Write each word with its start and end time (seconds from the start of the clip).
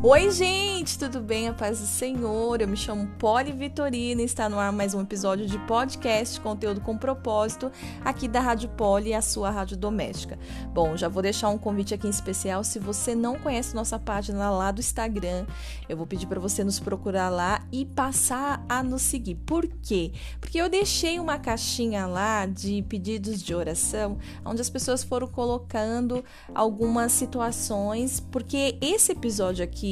Oi, 0.00 0.30
gente, 0.30 0.96
tudo 0.96 1.20
bem? 1.20 1.48
A 1.48 1.52
paz 1.52 1.80
do 1.80 1.86
Senhor. 1.86 2.60
Eu 2.60 2.68
me 2.68 2.76
chamo 2.76 3.08
Poli 3.18 3.50
Vitorina 3.50 4.22
e 4.22 4.24
está 4.24 4.48
no 4.48 4.56
ar 4.56 4.70
mais 4.70 4.94
um 4.94 5.00
episódio 5.00 5.44
de 5.44 5.58
podcast, 5.66 6.40
conteúdo 6.40 6.80
com 6.80 6.96
propósito, 6.96 7.68
aqui 8.04 8.28
da 8.28 8.38
Rádio 8.38 8.68
Poli, 8.68 9.12
a 9.12 9.20
sua 9.20 9.50
rádio 9.50 9.76
doméstica. 9.76 10.38
Bom, 10.72 10.96
já 10.96 11.08
vou 11.08 11.20
deixar 11.20 11.48
um 11.48 11.58
convite 11.58 11.94
aqui 11.94 12.06
em 12.06 12.10
especial. 12.10 12.62
Se 12.62 12.78
você 12.78 13.12
não 13.12 13.40
conhece 13.40 13.74
nossa 13.74 13.98
página 13.98 14.48
lá 14.52 14.70
do 14.70 14.78
Instagram, 14.78 15.44
eu 15.88 15.96
vou 15.96 16.06
pedir 16.06 16.28
para 16.28 16.38
você 16.38 16.62
nos 16.62 16.78
procurar 16.78 17.28
lá 17.28 17.66
e 17.72 17.84
passar 17.84 18.64
a 18.68 18.84
nos 18.84 19.02
seguir. 19.02 19.34
Por 19.34 19.66
quê? 19.66 20.12
Porque 20.40 20.58
eu 20.58 20.68
deixei 20.68 21.18
uma 21.18 21.40
caixinha 21.40 22.06
lá 22.06 22.46
de 22.46 22.84
pedidos 22.88 23.42
de 23.42 23.52
oração, 23.52 24.16
onde 24.44 24.60
as 24.60 24.70
pessoas 24.70 25.02
foram 25.02 25.26
colocando 25.26 26.24
algumas 26.54 27.10
situações, 27.10 28.20
porque 28.20 28.78
esse 28.80 29.10
episódio 29.10 29.64
aqui 29.64 29.88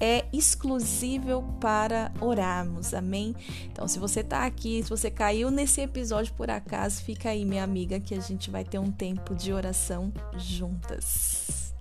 é 0.00 0.24
exclusivo 0.32 1.44
para 1.60 2.10
orarmos, 2.20 2.92
amém? 2.92 3.36
Então, 3.70 3.86
se 3.86 4.00
você 4.00 4.18
está 4.18 4.44
aqui, 4.44 4.82
se 4.82 4.90
você 4.90 5.08
caiu 5.08 5.48
nesse 5.48 5.80
episódio 5.80 6.34
por 6.34 6.50
acaso, 6.50 7.02
fica 7.04 7.28
aí, 7.28 7.44
minha 7.44 7.62
amiga, 7.62 8.00
que 8.00 8.12
a 8.12 8.20
gente 8.20 8.50
vai 8.50 8.64
ter 8.64 8.80
um 8.80 8.90
tempo 8.90 9.32
de 9.32 9.52
oração 9.52 10.12
juntas. 10.36 11.72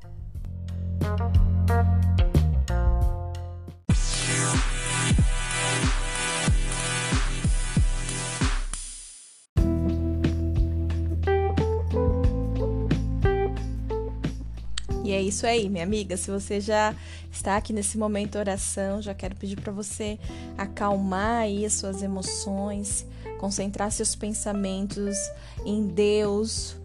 Isso 15.42 15.48
aí, 15.48 15.70
minha 15.70 15.84
amiga. 15.84 16.16
Se 16.16 16.30
você 16.30 16.62
já 16.62 16.96
está 17.32 17.58
aqui 17.58 17.74
nesse 17.74 17.98
momento 17.98 18.34
de 18.34 18.38
oração, 18.38 19.02
já 19.02 19.12
quero 19.12 19.36
pedir 19.36 19.60
para 19.60 19.74
você 19.74 20.20
acalmar 20.56 21.42
aí 21.42 21.66
as 21.66 21.74
suas 21.74 22.04
emoções, 22.04 23.08
concentrar 23.40 23.92
seus 23.92 24.14
pensamentos 24.14 25.18
em 25.66 25.88
Deus, 25.88 26.76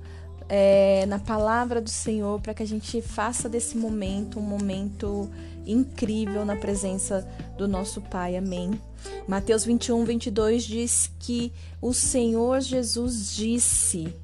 é, 0.49 1.05
na 1.05 1.19
palavra 1.19 1.83
do 1.83 1.91
Senhor, 1.91 2.41
para 2.41 2.55
que 2.55 2.63
a 2.63 2.67
gente 2.67 3.03
faça 3.03 3.47
desse 3.47 3.77
momento 3.77 4.39
um 4.39 4.43
momento 4.43 5.29
incrível 5.67 6.47
na 6.47 6.57
presença 6.57 7.29
do 7.59 7.69
nosso 7.69 8.01
Pai. 8.01 8.39
Amém. 8.39 8.81
Mateus 9.29 9.67
21, 9.67 10.03
22 10.03 10.65
diz 10.65 11.11
que 11.19 11.53
o 11.79 11.93
Senhor 11.93 12.63
Jesus 12.63 13.35
disse: 13.35 14.17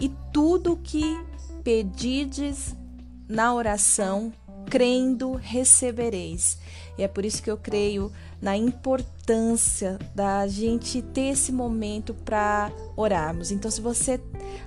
E 0.00 0.10
tudo 0.32 0.80
que 0.82 1.20
pedides 1.62 2.74
na 3.28 3.54
oração, 3.54 4.32
crendo, 4.66 5.34
recebereis. 5.34 6.58
E 6.96 7.02
é 7.02 7.08
por 7.08 7.24
isso 7.24 7.42
que 7.42 7.50
eu 7.50 7.56
creio 7.56 8.12
na 8.40 8.56
importância 8.56 9.98
da 10.14 10.46
gente 10.46 11.02
ter 11.02 11.32
esse 11.32 11.50
momento 11.50 12.14
para 12.14 12.70
orarmos. 12.96 13.50
Então, 13.50 13.70
se 13.70 13.80
você, 13.80 14.20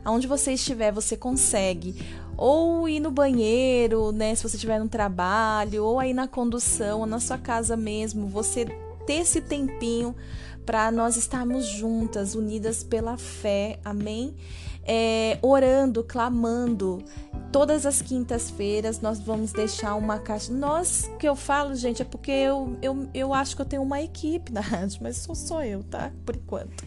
aonde 0.03 0.28
você 0.28 0.53
estiver, 0.53 0.91
você 0.91 1.16
consegue 1.16 1.95
ou 2.38 2.88
ir 2.88 3.00
no 3.00 3.09
banheiro, 3.09 4.11
né, 4.11 4.35
se 4.35 4.44
você 4.44 4.55
estiver 4.55 4.80
no 4.80 4.88
trabalho, 4.88 5.83
ou 5.83 6.00
aí 6.00 6.13
na 6.13 6.28
condução, 6.28 7.00
ou 7.00 7.05
na 7.08 7.19
sua 7.19 7.38
casa 7.38 7.75
mesmo, 7.75 8.28
você 8.28 8.66
ter 9.08 9.22
esse 9.22 9.41
tempinho 9.41 10.16
para 10.63 10.91
nós 10.91 11.16
estarmos 11.17 11.66
juntas, 11.66 12.35
unidas 12.35 12.83
pela 12.83 13.17
fé, 13.17 13.80
amém? 13.83 14.35
É, 14.83 15.38
orando, 15.41 16.03
clamando, 16.03 17.03
todas 17.52 17.86
as 17.86 18.02
quintas-feiras 18.02 19.02
nós 19.02 19.20
vamos 19.20 19.52
deixar 19.52 19.95
uma 19.95 20.20
caixa. 20.20 20.53
Nós, 20.53 21.09
que 21.20 21.28
eu 21.28 21.36
falo, 21.36 21.76
gente, 21.76 22.02
é 22.02 22.06
porque 22.06 22.31
eu, 22.31 22.78
eu, 22.81 23.09
eu 23.14 23.34
acho 23.34 23.56
que 23.56 23.62
eu 23.62 23.66
tenho 23.66 23.81
uma 23.81 24.02
equipe 24.02 24.52
na 24.52 24.62
rádio, 24.62 25.00
mas 25.02 25.18
sou 25.18 25.35
só 25.35 25.63
eu, 25.63 25.84
tá? 25.84 26.12
Por 26.25 26.36
enquanto. 26.36 26.84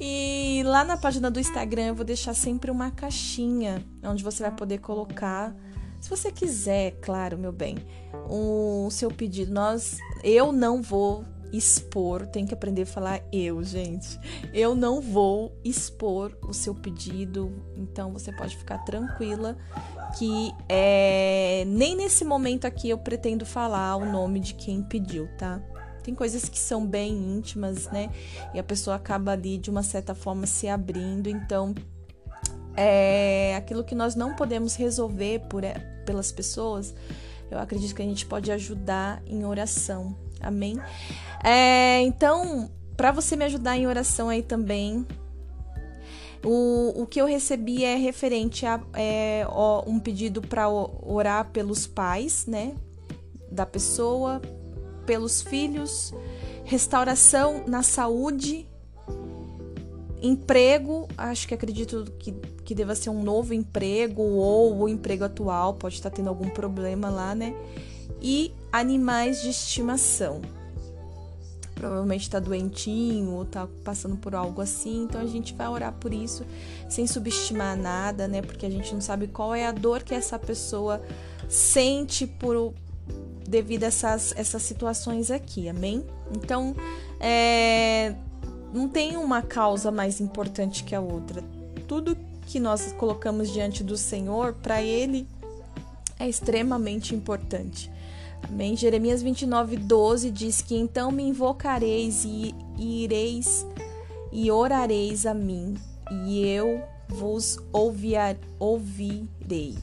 E 0.00 0.62
lá 0.64 0.84
na 0.84 0.96
página 0.96 1.30
do 1.30 1.40
Instagram 1.40 1.86
eu 1.86 1.94
vou 1.94 2.04
deixar 2.04 2.34
sempre 2.34 2.70
uma 2.70 2.90
caixinha 2.90 3.84
onde 4.02 4.22
você 4.22 4.42
vai 4.42 4.52
poder 4.52 4.78
colocar. 4.78 5.54
Se 6.00 6.08
você 6.08 6.32
quiser, 6.32 6.92
claro, 7.02 7.36
meu 7.36 7.52
bem, 7.52 7.76
o 8.28 8.88
seu 8.90 9.10
pedido. 9.10 9.52
Nós, 9.52 9.98
eu 10.24 10.50
não 10.50 10.80
vou 10.80 11.24
expor, 11.52 12.26
tem 12.26 12.46
que 12.46 12.54
aprender 12.54 12.82
a 12.82 12.86
falar 12.86 13.22
eu, 13.32 13.62
gente. 13.62 14.18
Eu 14.52 14.74
não 14.74 15.00
vou 15.00 15.52
expor 15.64 16.36
o 16.42 16.52
seu 16.52 16.74
pedido, 16.74 17.52
então 17.76 18.12
você 18.12 18.32
pode 18.32 18.56
ficar 18.56 18.78
tranquila 18.78 19.56
que 20.18 20.52
é, 20.68 21.64
nem 21.66 21.96
nesse 21.96 22.24
momento 22.24 22.66
aqui 22.66 22.88
eu 22.90 22.98
pretendo 22.98 23.46
falar 23.46 23.96
o 23.96 24.04
nome 24.04 24.40
de 24.40 24.54
quem 24.54 24.82
pediu, 24.82 25.28
tá? 25.38 25.62
Tem 26.02 26.14
coisas 26.14 26.48
que 26.48 26.58
são 26.58 26.86
bem 26.86 27.12
íntimas, 27.12 27.86
né? 27.90 28.10
E 28.54 28.58
a 28.58 28.62
pessoa 28.64 28.96
acaba 28.96 29.32
ali 29.32 29.58
de 29.58 29.70
uma 29.70 29.82
certa 29.82 30.14
forma 30.14 30.46
se 30.46 30.66
abrindo, 30.66 31.28
então 31.28 31.74
é 32.76 33.54
aquilo 33.56 33.84
que 33.84 33.94
nós 33.94 34.14
não 34.14 34.34
podemos 34.34 34.74
resolver 34.74 35.40
por, 35.48 35.64
é, 35.64 35.74
pelas 36.04 36.32
pessoas. 36.32 36.94
Eu 37.50 37.58
acredito 37.58 37.94
que 37.94 38.02
a 38.02 38.04
gente 38.04 38.24
pode 38.26 38.50
ajudar 38.50 39.22
em 39.26 39.44
oração, 39.44 40.16
Amém? 40.40 40.78
É, 41.44 42.02
então, 42.02 42.70
para 42.96 43.12
você 43.12 43.36
me 43.36 43.44
ajudar 43.44 43.76
em 43.76 43.86
oração 43.86 44.28
aí 44.28 44.42
também, 44.42 45.06
o, 46.44 47.02
o 47.02 47.06
que 47.06 47.20
eu 47.20 47.26
recebi 47.26 47.84
é 47.84 47.96
referente 47.96 48.64
a 48.64 48.80
é, 48.94 49.46
ó, 49.48 49.84
um 49.86 49.98
pedido 49.98 50.40
para 50.40 50.68
orar 50.68 51.50
pelos 51.50 51.86
pais, 51.86 52.46
né? 52.46 52.74
Da 53.50 53.66
pessoa, 53.66 54.40
pelos 55.04 55.42
filhos, 55.42 56.14
restauração 56.64 57.64
na 57.66 57.82
saúde, 57.82 58.68
emprego, 60.22 61.08
acho 61.16 61.48
que 61.48 61.54
acredito 61.54 62.04
que, 62.18 62.32
que 62.64 62.74
deva 62.74 62.94
ser 62.94 63.10
um 63.10 63.22
novo 63.22 63.52
emprego 63.52 64.22
ou 64.22 64.82
o 64.82 64.88
emprego 64.88 65.24
atual, 65.24 65.74
pode 65.74 65.96
estar 65.96 66.10
tendo 66.10 66.28
algum 66.28 66.48
problema 66.48 67.10
lá, 67.10 67.34
né? 67.34 67.54
E 68.20 68.52
animais 68.72 69.42
de 69.42 69.50
estimação. 69.50 70.40
Provavelmente 71.74 72.22
está 72.22 72.38
doentinho 72.38 73.30
ou 73.32 73.42
está 73.42 73.66
passando 73.82 74.16
por 74.16 74.34
algo 74.34 74.60
assim, 74.60 75.04
então 75.04 75.20
a 75.20 75.26
gente 75.26 75.54
vai 75.54 75.66
orar 75.66 75.94
por 75.94 76.12
isso 76.12 76.44
sem 76.90 77.06
subestimar 77.06 77.76
nada, 77.76 78.28
né? 78.28 78.42
Porque 78.42 78.66
a 78.66 78.70
gente 78.70 78.92
não 78.92 79.00
sabe 79.00 79.28
qual 79.28 79.54
é 79.54 79.66
a 79.66 79.72
dor 79.72 80.02
que 80.02 80.14
essa 80.14 80.38
pessoa 80.38 81.00
sente 81.48 82.26
por 82.26 82.74
devido 83.48 83.84
a 83.84 83.86
essas, 83.86 84.34
essas 84.36 84.62
situações 84.62 85.30
aqui, 85.30 85.68
amém? 85.68 86.04
Então, 86.36 86.76
é, 87.18 88.14
não 88.72 88.88
tem 88.88 89.16
uma 89.16 89.42
causa 89.42 89.90
mais 89.90 90.20
importante 90.20 90.84
que 90.84 90.94
a 90.94 91.00
outra. 91.00 91.42
Tudo 91.88 92.16
que 92.46 92.60
nós 92.60 92.92
colocamos 92.92 93.50
diante 93.50 93.82
do 93.82 93.96
Senhor, 93.96 94.52
para 94.54 94.82
Ele, 94.82 95.26
é 96.18 96.28
extremamente 96.28 97.14
importante. 97.14 97.90
Amém? 98.48 98.76
Jeremias 98.76 99.22
29, 99.22 99.76
12 99.76 100.30
diz 100.30 100.60
que 100.60 100.76
então 100.76 101.10
me 101.10 101.22
invocareis 101.22 102.24
e, 102.24 102.54
e 102.76 103.04
ireis 103.04 103.66
e 104.32 104.50
orareis 104.50 105.26
a 105.26 105.34
mim, 105.34 105.74
e 106.24 106.46
eu 106.46 106.82
vos 107.08 107.58
ouviar, 107.72 108.36
ouvirei. 108.58 109.76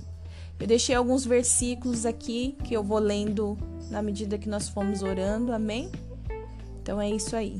Eu 0.59 0.65
deixei 0.65 0.95
alguns 0.95 1.25
versículos 1.25 2.05
aqui 2.05 2.55
que 2.63 2.73
eu 2.73 2.83
vou 2.83 2.99
lendo 2.99 3.57
na 3.89 4.01
medida 4.01 4.37
que 4.37 4.49
nós 4.49 4.69
fomos 4.69 5.03
orando, 5.03 5.51
amém? 5.51 5.91
Então 6.81 6.99
é 6.99 7.09
isso 7.09 7.35
aí. 7.35 7.57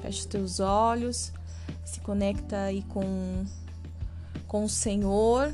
Feche 0.00 0.20
os 0.20 0.26
teus 0.26 0.60
olhos, 0.60 1.32
se 1.84 2.00
conecta 2.00 2.62
aí 2.62 2.82
com, 2.82 3.44
com 4.46 4.64
o 4.64 4.68
Senhor. 4.68 5.52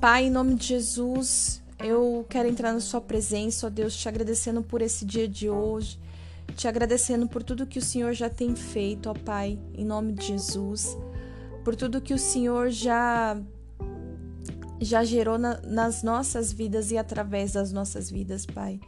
Pai, 0.00 0.26
em 0.26 0.30
nome 0.30 0.54
de 0.54 0.66
Jesus, 0.68 1.61
eu 1.82 2.24
quero 2.28 2.48
entrar 2.48 2.72
na 2.72 2.80
Sua 2.80 3.00
presença, 3.00 3.66
ó 3.66 3.70
Deus, 3.70 3.96
te 3.96 4.08
agradecendo 4.08 4.62
por 4.62 4.80
esse 4.80 5.04
dia 5.04 5.26
de 5.26 5.50
hoje, 5.50 5.98
te 6.56 6.68
agradecendo 6.68 7.26
por 7.28 7.42
tudo 7.42 7.66
que 7.66 7.78
o 7.78 7.82
Senhor 7.82 8.12
já 8.12 8.28
tem 8.28 8.54
feito, 8.54 9.10
ó 9.10 9.14
Pai, 9.14 9.58
em 9.74 9.84
nome 9.84 10.12
de 10.12 10.26
Jesus, 10.26 10.96
por 11.64 11.74
tudo 11.74 12.00
que 12.00 12.14
o 12.14 12.18
Senhor 12.18 12.70
já 12.70 13.36
já 14.80 15.04
gerou 15.04 15.38
na, 15.38 15.60
nas 15.60 16.02
nossas 16.02 16.52
vidas 16.52 16.90
e 16.90 16.98
através 16.98 17.52
das 17.52 17.72
nossas 17.72 18.10
vidas, 18.10 18.44
Pai. 18.44 18.80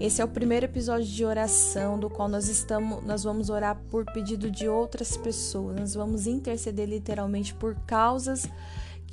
Esse 0.00 0.22
é 0.22 0.24
o 0.24 0.28
primeiro 0.28 0.64
episódio 0.64 1.06
de 1.06 1.24
oração 1.24 1.98
do 1.98 2.08
qual 2.08 2.28
nós 2.28 2.48
estamos, 2.48 3.04
nós 3.04 3.22
vamos 3.24 3.50
orar 3.50 3.78
por 3.90 4.06
pedido 4.06 4.50
de 4.50 4.66
outras 4.66 5.16
pessoas. 5.18 5.78
Nós 5.78 5.94
vamos 5.94 6.26
interceder 6.26 6.88
literalmente 6.88 7.54
por 7.54 7.74
causas 7.86 8.48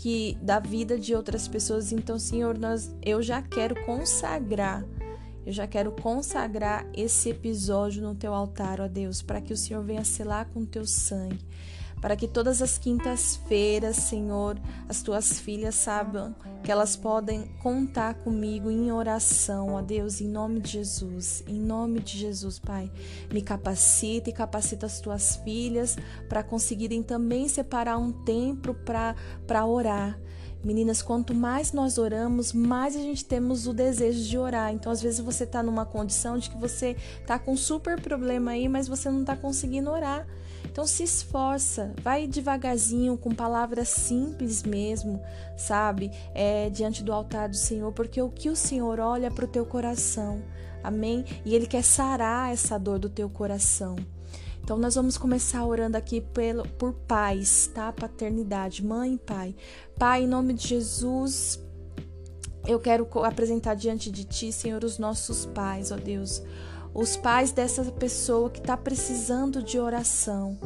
que 0.02 0.36
da 0.42 0.60
vida 0.60 0.98
de 0.98 1.14
outras 1.14 1.48
pessoas. 1.48 1.92
Então, 1.92 2.18
Senhor, 2.18 2.58
nós, 2.58 2.92
eu 3.04 3.22
já 3.22 3.40
quero 3.40 3.76
consagrar, 3.86 4.84
eu 5.46 5.54
já 5.54 5.68
quero 5.68 5.92
consagrar 5.92 6.88
esse 6.92 7.30
episódio 7.30 8.02
no 8.02 8.16
teu 8.16 8.34
altar, 8.34 8.82
ó 8.82 8.88
Deus, 8.88 9.22
para 9.22 9.40
que 9.40 9.54
o 9.54 9.58
Senhor 9.58 9.84
venha 9.84 10.04
selar 10.04 10.50
com 10.50 10.66
teu 10.66 10.88
sangue, 10.88 11.46
para 12.02 12.16
que 12.16 12.28
todas 12.28 12.62
as 12.62 12.78
quintas-feiras, 12.80 13.96
Senhor, 13.96 14.60
as 14.90 15.04
tuas 15.04 15.40
filhas 15.40 15.76
saibam 15.76 16.36
que 16.64 16.72
elas 16.72 16.96
podem 16.96 17.46
contar 17.62 18.16
comigo 18.16 18.70
em 18.70 18.92
oração, 18.92 19.76
ó 19.76 19.82
Deus, 19.82 20.20
em 20.20 20.28
nome 20.28 20.60
de 20.60 20.72
Jesus, 20.72 21.44
em 21.48 21.60
nome 21.60 22.00
de 22.00 22.18
Jesus, 22.18 22.60
Pai. 22.60 22.92
Me 23.32 23.42
capacita 23.42 24.30
e 24.30 24.34
capacita 24.34 24.88
as 24.88 25.00
tuas 25.00 25.38
filhas 25.38 25.98
para 26.28 26.44
conseguirem 26.44 27.04
também 27.04 27.48
separar 27.48 27.98
um 27.98 28.12
tempo 28.12 28.74
para 28.74 29.66
orar. 29.66 30.20
Meninas, 30.64 31.02
quanto 31.02 31.34
mais 31.34 31.74
nós 31.74 31.98
oramos, 31.98 32.54
mais 32.54 32.96
a 32.96 33.00
gente 33.00 33.26
temos 33.26 33.66
o 33.66 33.74
desejo 33.74 34.24
de 34.24 34.38
orar. 34.38 34.72
Então, 34.72 34.92
às 34.92 35.02
vezes 35.02 35.20
você 35.20 35.44
está 35.44 35.64
numa 35.64 35.86
condição 35.86 36.38
de 36.38 36.50
que 36.50 36.58
você 36.58 36.96
está 37.20 37.40
com 37.40 37.54
um 37.54 37.58
super 37.58 38.00
problema 38.00 38.52
aí, 38.52 38.70
mas 38.70 38.88
você 38.88 39.10
não 39.10 39.22
está 39.22 39.36
conseguindo 39.36 39.90
orar. 39.90 40.28
Então 40.72 40.88
se 40.88 41.04
esforça, 41.04 41.94
vai 42.02 42.28
devagarzinho, 42.28 43.18
com 43.18 43.32
palavras 43.32 43.90
simples 43.90 44.64
mesmo, 44.64 45.22
sabe? 45.58 46.12
É, 46.34 46.70
diante 46.70 47.04
do 47.04 47.12
altar 47.12 47.50
do 47.50 47.58
Senhor, 47.58 47.92
porque 47.92 48.22
o 48.22 48.30
que 48.30 48.50
o 48.50 48.56
Senhor 48.56 49.00
olha 49.00 49.30
para 49.30 49.44
o 49.44 49.48
teu 49.48 49.66
coração, 49.66 50.42
amém? 50.82 51.26
E 51.44 51.54
Ele 51.54 51.68
quer 51.68 51.84
sarar 51.84 52.54
essa 52.54 52.78
dor 52.78 53.00
do 53.00 53.10
teu 53.10 53.30
coração. 53.30 53.98
Então 54.64 54.78
nós 54.78 54.96
vamos 54.96 55.18
começar 55.18 55.66
orando 55.66 55.98
aqui 55.98 56.22
pelo, 56.22 56.68
por 56.70 56.94
pais, 56.94 57.68
tá? 57.74 57.92
Paternidade, 57.92 58.86
mãe 58.86 59.16
e 59.16 59.18
pai. 59.18 59.56
Pai, 59.98 60.24
em 60.24 60.28
nome 60.28 60.54
de 60.54 60.68
Jesus, 60.68 61.60
eu 62.68 62.80
quero 62.80 63.08
apresentar 63.24 63.76
diante 63.76 64.12
de 64.12 64.24
Ti, 64.24 64.52
Senhor, 64.52 64.84
os 64.84 64.98
nossos 64.98 65.46
pais, 65.46 65.92
ó 65.92 65.98
Deus 65.98 66.42
os 66.94 67.16
pais 67.16 67.52
dessa 67.52 67.84
pessoa 67.86 68.50
que 68.50 68.60
está 68.60 68.76
precisando 68.76 69.64
de 69.64 69.80
oração. 69.80 70.58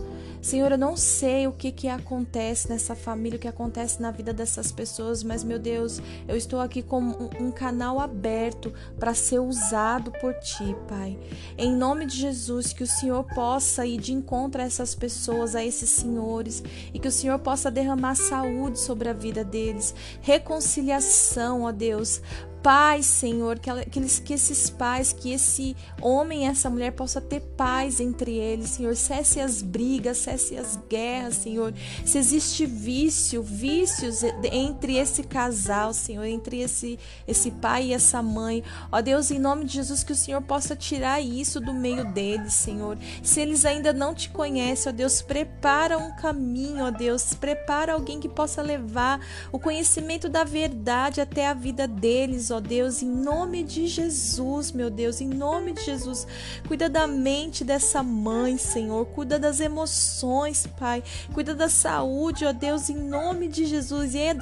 Senhor, 0.45 0.72
eu 0.72 0.77
não 0.77 0.95
sei 0.95 1.48
o 1.48 1.51
que, 1.51 1.72
que 1.72 1.88
acontece 1.88 2.69
nessa 2.69 2.94
família, 2.95 3.36
o 3.36 3.39
que 3.39 3.48
acontece 3.48 4.00
na 4.00 4.12
vida 4.12 4.31
dessas 4.31 4.72
pessoas, 4.72 5.24
mas, 5.24 5.44
meu 5.44 5.57
Deus, 5.57 6.00
eu 6.27 6.38
estou 6.38 6.60
aqui 6.60 6.83
como 6.83 7.16
um, 7.19 7.48
um 7.48 7.51
canal 7.51 8.00
aberto 8.00 8.72
para 9.00 9.16
ser 9.16 9.39
usado 9.39 10.12
por 10.12 10.36
Ti, 10.36 10.75
Pai. 10.88 11.18
Em 11.57 11.75
nome 11.75 12.06
de 12.06 12.16
Jesus, 12.16 12.74
que 12.74 12.83
o 12.83 12.88
Senhor 12.88 13.24
possa 13.33 13.88
ir 13.88 14.00
de 14.00 14.13
encontro 14.13 14.62
a 14.62 14.66
essas 14.66 14.94
pessoas, 14.94 15.56
a 15.56 15.66
esses 15.66 15.89
senhores, 15.89 16.63
e 16.94 17.00
que 17.00 17.07
o 17.07 17.12
Senhor 17.12 17.39
possa 17.39 17.71
derramar 17.71 18.13
saúde 18.13 18.80
sobre 18.80 19.10
a 19.10 19.13
vida 19.13 19.44
deles, 19.44 19.95
reconciliação, 20.21 21.63
ó 21.63 21.71
Deus, 21.71 22.21
paz, 22.66 23.06
Senhor, 23.06 23.60
que, 23.60 23.70
ela, 23.70 23.86
que, 23.86 24.00
eles, 24.00 24.18
que 24.18 24.34
esses 24.34 24.72
pais, 24.72 25.14
que 25.14 25.32
esse 25.32 25.78
homem 26.02 26.46
e 26.46 26.48
essa 26.48 26.68
mulher 26.68 26.94
possa 26.94 27.22
ter 27.22 27.40
paz 27.40 28.00
entre 28.00 28.32
eles, 28.40 28.72
Senhor. 28.72 28.96
Cesse 28.96 29.40
as 29.40 29.62
brigas, 29.62 30.18
cesse 30.18 30.58
as 30.58 30.76
guerras, 30.90 31.36
Senhor. 31.36 31.72
Se 32.04 32.18
existe 32.18 32.66
vício, 32.66 33.44
vícios 33.44 34.24
entre 34.52 34.98
esse 34.98 35.22
casal, 35.22 35.94
Senhor, 35.94 36.24
entre 36.24 36.60
esse, 36.60 36.98
esse 37.28 37.52
pai 37.52 37.90
e 37.90 37.94
essa 37.94 38.24
mãe. 38.24 38.64
Ó 38.92 39.00
Deus, 39.00 39.30
em 39.30 39.38
nome 39.38 39.66
de 39.66 39.74
Jesus, 39.74 40.04
que 40.04 40.14
o 40.14 40.16
Senhor 40.16 40.42
possa 40.42 40.76
tirar 40.76 41.22
isso 41.22 41.60
do 41.60 41.72
meio 41.72 42.12
deles, 42.14 42.54
Senhor. 42.54 42.98
Se 43.22 43.42
eles 43.42 43.64
ainda 43.64 43.94
não 43.94 44.12
te 44.12 44.28
conhecem, 44.30 44.92
ó 44.92 44.96
Deus, 44.96 45.22
prepara 45.22 46.00
um 46.00 46.16
caminho, 46.16 46.84
ó 46.84 46.90
Deus. 46.90 47.36
Prepara 47.36 47.94
alguém 47.94 48.20
que 48.20 48.28
possa 48.28 48.64
levar 48.64 49.20
o 49.52 49.60
conhecimento 49.60 50.28
da 50.28 50.44
verdade 50.44 51.22
até 51.22 51.48
a 51.48 51.54
vida 51.54 51.88
deles, 51.88 52.50
ó 52.50 52.55
ó 52.56 52.60
Deus, 52.60 53.02
em 53.02 53.10
nome 53.10 53.63
de 53.63 53.88
Jesus, 53.88 54.72
meu 54.72 54.90
Deus, 54.90 55.22
em 55.22 55.28
nome 55.28 55.74
de 55.74 55.84
Jesus. 55.84 56.28
Cuida 56.68 56.90
da 56.90 57.06
mente 57.06 57.63
dessa 57.63 58.02
mãe, 58.02 58.57
Senhor, 58.57 59.06
cuida 59.07 59.38
das 59.38 59.60
emoções, 59.60 60.68
Pai, 60.80 61.04
cuida 61.34 61.54
da 61.54 61.69
saúde, 61.69 62.46
ó 62.46 62.52
Deus, 62.52 62.90
em 62.90 62.98
nome 62.98 63.48
de 63.48 63.66
Jesus. 63.66 64.16
É 64.16 64.34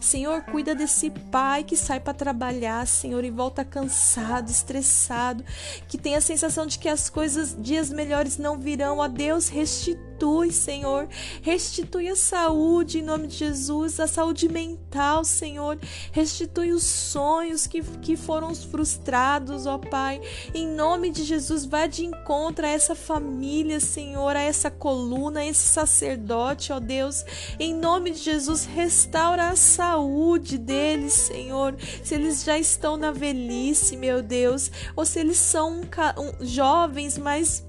Senhor, 0.00 0.42
cuida 0.42 0.74
desse 0.74 1.10
pai 1.10 1.64
que 1.64 1.76
sai 1.76 2.00
para 2.00 2.14
trabalhar, 2.14 2.86
Senhor, 2.86 3.24
e 3.24 3.30
volta 3.30 3.64
cansado, 3.64 4.50
estressado, 4.50 5.44
que 5.88 5.98
tem 5.98 6.14
a 6.16 6.20
sensação 6.20 6.66
de 6.66 6.78
que 6.78 6.88
as 6.88 7.08
coisas, 7.08 7.56
dias 7.58 7.90
melhores 7.90 8.38
não 8.38 8.58
virão. 8.58 8.98
Ó 8.98 9.08
Deus, 9.08 9.48
restitui, 9.48 10.05
Senhor, 10.50 11.08
restitui 11.42 12.08
a 12.08 12.16
saúde 12.16 12.98
em 12.98 13.02
nome 13.02 13.26
de 13.26 13.36
Jesus, 13.36 14.00
a 14.00 14.06
saúde 14.06 14.48
mental 14.48 15.24
Senhor. 15.24 15.78
Restitui 16.10 16.72
os 16.72 16.82
sonhos 16.82 17.66
que, 17.66 17.82
que 17.82 18.16
foram 18.16 18.54
frustrados, 18.54 19.66
ó 19.66 19.78
Pai. 19.78 20.20
Em 20.54 20.66
nome 20.66 21.10
de 21.10 21.22
Jesus, 21.22 21.64
vá 21.64 21.86
de 21.86 22.04
encontro 22.04 22.64
a 22.64 22.68
essa 22.68 22.94
família, 22.94 23.78
Senhor, 23.78 24.34
a 24.34 24.40
essa 24.40 24.70
coluna, 24.70 25.40
a 25.40 25.46
esse 25.46 25.68
sacerdote, 25.68 26.72
ó 26.72 26.80
Deus. 26.80 27.24
Em 27.58 27.74
nome 27.74 28.10
de 28.10 28.18
Jesus, 28.18 28.64
restaura 28.64 29.50
a 29.50 29.56
saúde 29.56 30.56
deles, 30.58 31.12
Senhor. 31.12 31.76
Se 32.02 32.14
eles 32.14 32.42
já 32.42 32.58
estão 32.58 32.96
na 32.96 33.10
velhice, 33.10 33.96
meu 33.96 34.22
Deus, 34.22 34.70
ou 34.94 35.04
se 35.04 35.20
eles 35.20 35.36
são 35.36 35.80
um, 35.80 35.82
um, 35.82 36.46
jovens, 36.46 37.18
mas 37.18 37.65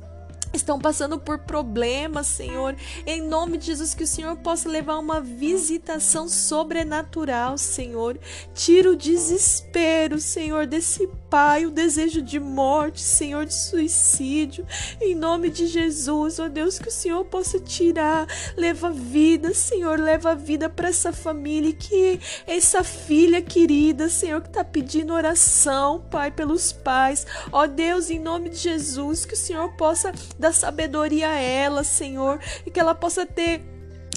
estão 0.61 0.79
passando 0.79 1.19
por 1.19 1.39
problemas, 1.39 2.27
Senhor. 2.27 2.75
Em 3.05 3.21
nome 3.21 3.57
de 3.57 3.67
Jesus, 3.67 3.93
que 3.93 4.03
o 4.03 4.07
Senhor 4.07 4.35
possa 4.37 4.69
levar 4.69 4.97
uma 4.97 5.21
visitação 5.21 6.27
sobrenatural, 6.27 7.57
Senhor. 7.57 8.19
Tira 8.53 8.91
o 8.91 8.95
desespero, 8.95 10.19
Senhor, 10.19 10.65
desse 10.65 11.07
pai, 11.29 11.65
o 11.65 11.71
desejo 11.71 12.21
de 12.21 12.39
morte, 12.39 13.01
Senhor, 13.01 13.45
de 13.45 13.53
suicídio. 13.53 14.65
Em 15.01 15.15
nome 15.15 15.49
de 15.49 15.67
Jesus, 15.67 16.39
ó 16.39 16.47
Deus, 16.47 16.79
que 16.79 16.89
o 16.89 16.91
Senhor 16.91 17.23
possa 17.25 17.59
tirar. 17.59 18.27
Leva 18.55 18.89
vida, 18.89 19.53
Senhor, 19.53 19.99
leva 19.99 20.35
vida 20.35 20.69
para 20.69 20.89
essa 20.89 21.11
família. 21.11 21.73
Que 21.73 22.19
essa 22.45 22.83
filha 22.83 23.41
querida, 23.41 24.09
Senhor, 24.09 24.41
que 24.41 24.47
está 24.47 24.63
pedindo 24.63 25.13
oração, 25.13 26.05
Pai, 26.09 26.31
pelos 26.31 26.71
pais. 26.71 27.25
Ó 27.51 27.67
Deus, 27.67 28.09
em 28.09 28.19
nome 28.19 28.49
de 28.49 28.57
Jesus, 28.57 29.25
que 29.25 29.33
o 29.33 29.37
Senhor 29.37 29.75
possa 29.75 30.11
dar 30.39 30.46
sabedoria 30.51 31.29
a 31.29 31.39
ela, 31.39 31.83
Senhor, 31.83 32.39
e 32.65 32.71
que 32.71 32.79
ela 32.79 32.95
possa 32.95 33.25
ter 33.25 33.61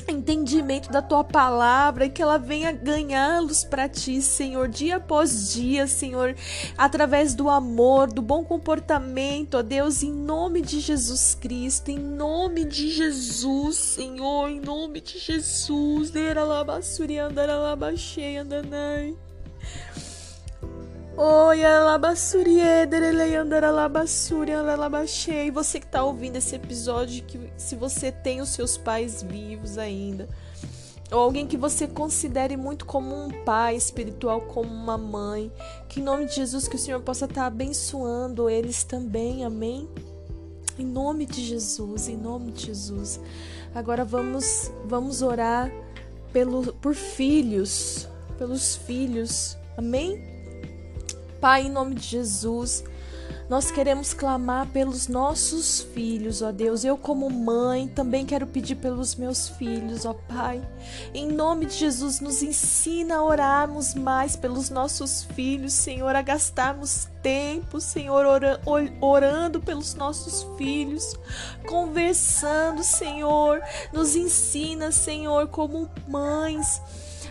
entendimento 0.08 0.90
da 0.90 1.00
tua 1.00 1.22
palavra 1.22 2.06
e 2.06 2.10
que 2.10 2.22
ela 2.22 2.38
venha 2.38 2.72
ganhá-los 2.72 3.64
para 3.64 3.88
ti, 3.88 4.20
Senhor, 4.20 4.68
dia 4.68 4.96
após 4.96 5.52
dia, 5.52 5.86
Senhor, 5.86 6.34
através 6.76 7.34
do 7.34 7.48
amor, 7.48 8.12
do 8.12 8.22
bom 8.22 8.44
comportamento, 8.44 9.56
ó 9.56 9.62
Deus, 9.62 10.02
em 10.02 10.12
nome 10.12 10.60
de 10.60 10.80
Jesus 10.80 11.34
Cristo, 11.34 11.90
em 11.90 11.98
nome 11.98 12.64
de 12.64 12.90
Jesus, 12.90 13.76
Senhor, 13.76 14.48
em 14.48 14.60
nome 14.60 15.00
de 15.00 15.18
Jesus. 15.18 16.10
Deralabassuri 16.10 17.18
andaralabaxei 17.18 18.38
andanai. 18.38 19.14
Oi, 19.14 19.29
alabassuri, 19.29 19.29
ederelei, 22.82 23.36
andaralabassuri, 23.36 24.52
andarabaxei. 24.52 25.50
Você 25.50 25.78
que 25.78 25.84
está 25.84 26.02
ouvindo 26.02 26.36
esse 26.36 26.54
episódio, 26.56 27.22
que 27.24 27.38
se 27.58 27.76
você 27.76 28.10
tem 28.10 28.40
os 28.40 28.48
seus 28.48 28.78
pais 28.78 29.22
vivos 29.22 29.76
ainda, 29.76 30.26
ou 31.12 31.18
alguém 31.18 31.46
que 31.46 31.58
você 31.58 31.86
considere 31.86 32.56
muito 32.56 32.86
como 32.86 33.14
um 33.14 33.28
pai 33.44 33.76
espiritual, 33.76 34.40
como 34.40 34.70
uma 34.72 34.96
mãe, 34.96 35.52
que 35.90 36.00
em 36.00 36.02
nome 36.02 36.24
de 36.24 36.36
Jesus 36.36 36.66
que 36.66 36.76
o 36.76 36.78
Senhor 36.78 37.02
possa 37.02 37.26
estar 37.26 37.42
tá 37.42 37.46
abençoando 37.46 38.48
eles 38.48 38.82
também, 38.82 39.44
amém? 39.44 39.88
Em 40.78 40.86
nome 40.86 41.26
de 41.26 41.44
Jesus, 41.44 42.08
em 42.08 42.16
nome 42.16 42.52
de 42.52 42.66
Jesus. 42.66 43.20
Agora 43.74 44.06
vamos 44.06 44.72
vamos 44.86 45.20
orar 45.20 45.70
pelo 46.32 46.72
por 46.74 46.94
filhos, 46.94 48.08
pelos 48.38 48.76
filhos. 48.76 49.58
Amém? 49.76 50.29
Pai, 51.40 51.62
em 51.62 51.70
nome 51.70 51.94
de 51.94 52.06
Jesus, 52.06 52.84
nós 53.48 53.70
queremos 53.70 54.14
clamar 54.14 54.66
pelos 54.68 55.08
nossos 55.08 55.80
filhos, 55.80 56.40
ó 56.42 56.52
Deus. 56.52 56.84
Eu, 56.84 56.96
como 56.96 57.28
mãe, 57.28 57.88
também 57.88 58.24
quero 58.24 58.46
pedir 58.46 58.76
pelos 58.76 59.16
meus 59.16 59.48
filhos, 59.48 60.04
ó 60.04 60.12
Pai. 60.12 60.62
Em 61.12 61.26
nome 61.26 61.66
de 61.66 61.74
Jesus, 61.74 62.20
nos 62.20 62.42
ensina 62.42 63.16
a 63.16 63.24
orarmos 63.24 63.94
mais 63.94 64.36
pelos 64.36 64.70
nossos 64.70 65.24
filhos, 65.34 65.72
Senhor, 65.72 66.14
a 66.14 66.22
gastarmos 66.22 67.08
tempo, 67.22 67.80
Senhor, 67.80 68.24
orando 69.00 69.60
pelos 69.60 69.94
nossos 69.94 70.46
filhos, 70.56 71.16
conversando, 71.66 72.84
Senhor. 72.84 73.60
Nos 73.92 74.14
ensina, 74.14 74.92
Senhor, 74.92 75.48
como 75.48 75.90
mães 76.06 76.80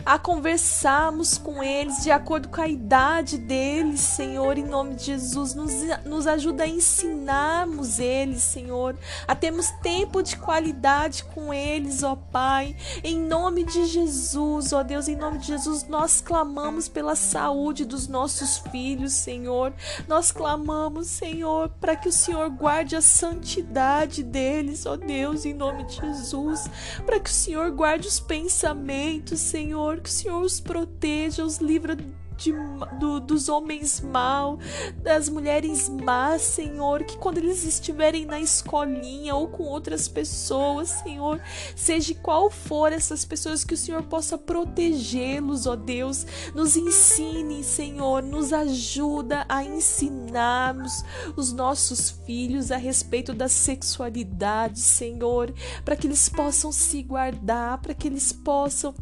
a 0.05 0.17
conversarmos 0.17 1.37
com 1.37 1.61
eles 1.63 2.03
de 2.03 2.11
acordo 2.11 2.49
com 2.49 2.61
a 2.61 2.67
idade 2.67 3.37
deles, 3.37 3.99
Senhor, 3.99 4.57
em 4.57 4.65
nome 4.65 4.95
de 4.95 5.05
Jesus. 5.05 5.53
Nos, 5.53 5.73
nos 6.05 6.27
ajuda 6.27 6.63
a 6.63 6.67
ensinarmos 6.67 7.99
eles, 7.99 8.43
Senhor, 8.43 8.97
a 9.27 9.35
termos 9.35 9.69
tempo 9.81 10.21
de 10.21 10.37
qualidade 10.37 11.23
com 11.25 11.53
eles, 11.53 12.03
ó 12.03 12.15
Pai, 12.15 12.75
em 13.03 13.19
nome 13.19 13.63
de 13.63 13.85
Jesus, 13.85 14.73
ó 14.73 14.83
Deus, 14.83 15.07
em 15.07 15.15
nome 15.15 15.39
de 15.39 15.47
Jesus, 15.47 15.87
nós 15.87 16.21
clamamos 16.21 16.87
pela 16.87 17.15
saúde 17.15 17.85
dos 17.85 18.07
nossos 18.07 18.57
filhos, 18.71 19.13
Senhor. 19.13 19.73
Nós 20.07 20.31
clamamos, 20.31 21.07
Senhor, 21.07 21.69
para 21.79 21.95
que 21.95 22.09
o 22.09 22.11
Senhor 22.11 22.49
guarde 22.49 22.95
a 22.95 23.01
santidade 23.01 24.23
deles, 24.23 24.85
ó 24.85 24.95
Deus, 24.95 25.45
em 25.45 25.53
nome 25.53 25.83
de 25.85 25.95
Jesus. 25.95 26.69
Para 27.05 27.19
que 27.19 27.29
o 27.29 27.33
Senhor 27.33 27.71
guarde 27.71 28.07
os 28.07 28.19
pensamentos, 28.19 29.39
Senhor, 29.39 29.88
que 29.97 30.09
o 30.09 30.11
Senhor 30.11 30.41
os 30.41 30.59
proteja, 30.59 31.43
os 31.43 31.57
livra 31.57 31.97
de, 32.39 32.53
do, 32.97 33.19
dos 33.19 33.49
homens 33.49 33.99
mal, 33.99 34.57
das 35.03 35.27
mulheres 35.27 35.89
más, 35.89 36.41
Senhor, 36.41 37.03
que 37.03 37.17
quando 37.17 37.37
eles 37.37 37.65
estiverem 37.65 38.25
na 38.25 38.39
escolinha 38.39 39.35
ou 39.35 39.49
com 39.49 39.63
outras 39.63 40.07
pessoas, 40.07 40.89
Senhor, 40.89 41.41
seja 41.75 42.15
qual 42.15 42.49
for 42.49 42.93
essas 42.93 43.25
pessoas, 43.25 43.63
que 43.63 43.73
o 43.73 43.77
Senhor 43.77 44.03
possa 44.03 44.37
protegê-los, 44.37 45.67
ó 45.67 45.75
Deus, 45.75 46.25
nos 46.55 46.77
ensine, 46.77 47.63
Senhor, 47.63 48.23
nos 48.23 48.53
ajuda 48.53 49.45
a 49.49 49.63
ensinarmos 49.63 51.03
os 51.35 51.51
nossos 51.51 52.09
filhos 52.25 52.71
a 52.71 52.77
respeito 52.77 53.33
da 53.33 53.49
sexualidade, 53.49 54.79
Senhor, 54.79 55.53
para 55.83 55.95
que 55.95 56.07
eles 56.07 56.29
possam 56.29 56.71
se 56.71 57.03
guardar, 57.03 57.79
para 57.81 57.93
que 57.93 58.07
eles 58.07 58.31
possam 58.31 58.93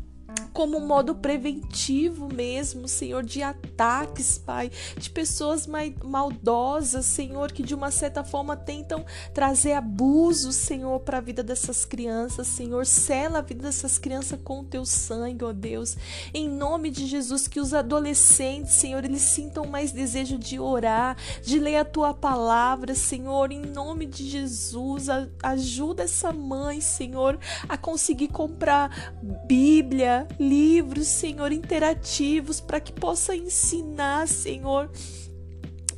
como 0.53 0.77
um 0.77 0.87
modo 0.87 1.15
preventivo 1.15 2.27
mesmo, 2.33 2.87
Senhor, 2.87 3.23
de 3.23 3.41
ataques, 3.43 4.37
Pai, 4.37 4.71
de 4.97 5.09
pessoas 5.09 5.67
maldosas, 6.03 7.05
Senhor, 7.05 7.51
que 7.51 7.63
de 7.63 7.75
uma 7.75 7.91
certa 7.91 8.23
forma 8.23 8.55
tentam 8.55 9.05
trazer 9.33 9.73
abuso, 9.73 10.51
Senhor, 10.51 10.99
para 11.01 11.17
a 11.17 11.21
vida 11.21 11.43
dessas 11.43 11.85
crianças, 11.85 12.47
Senhor. 12.47 12.85
Sela 12.85 13.39
a 13.39 13.41
vida 13.41 13.63
dessas 13.63 13.97
crianças 13.97 14.39
com 14.43 14.61
o 14.61 14.63
teu 14.63 14.85
sangue, 14.85 15.43
ó 15.43 15.51
Deus. 15.51 15.95
Em 16.33 16.49
nome 16.49 16.89
de 16.89 17.05
Jesus, 17.05 17.47
que 17.47 17.59
os 17.59 17.73
adolescentes, 17.73 18.73
Senhor, 18.73 19.03
eles 19.05 19.21
sintam 19.21 19.65
mais 19.65 19.91
desejo 19.91 20.37
de 20.37 20.59
orar, 20.59 21.17
de 21.43 21.59
ler 21.59 21.77
a 21.77 21.85
tua 21.85 22.13
palavra, 22.13 22.95
Senhor. 22.95 23.51
Em 23.51 23.61
nome 23.61 24.05
de 24.05 24.27
Jesus, 24.27 25.07
ajuda 25.43 26.03
essa 26.03 26.31
mãe, 26.33 26.81
Senhor, 26.81 27.39
a 27.67 27.77
conseguir 27.77 28.29
comprar 28.29 29.13
Bíblia, 29.45 30.26
livros, 30.39 31.07
Senhor, 31.07 31.51
interativos 31.51 32.59
para 32.59 32.79
que 32.79 32.91
possa 32.91 33.35
ensinar, 33.35 34.27
Senhor, 34.27 34.89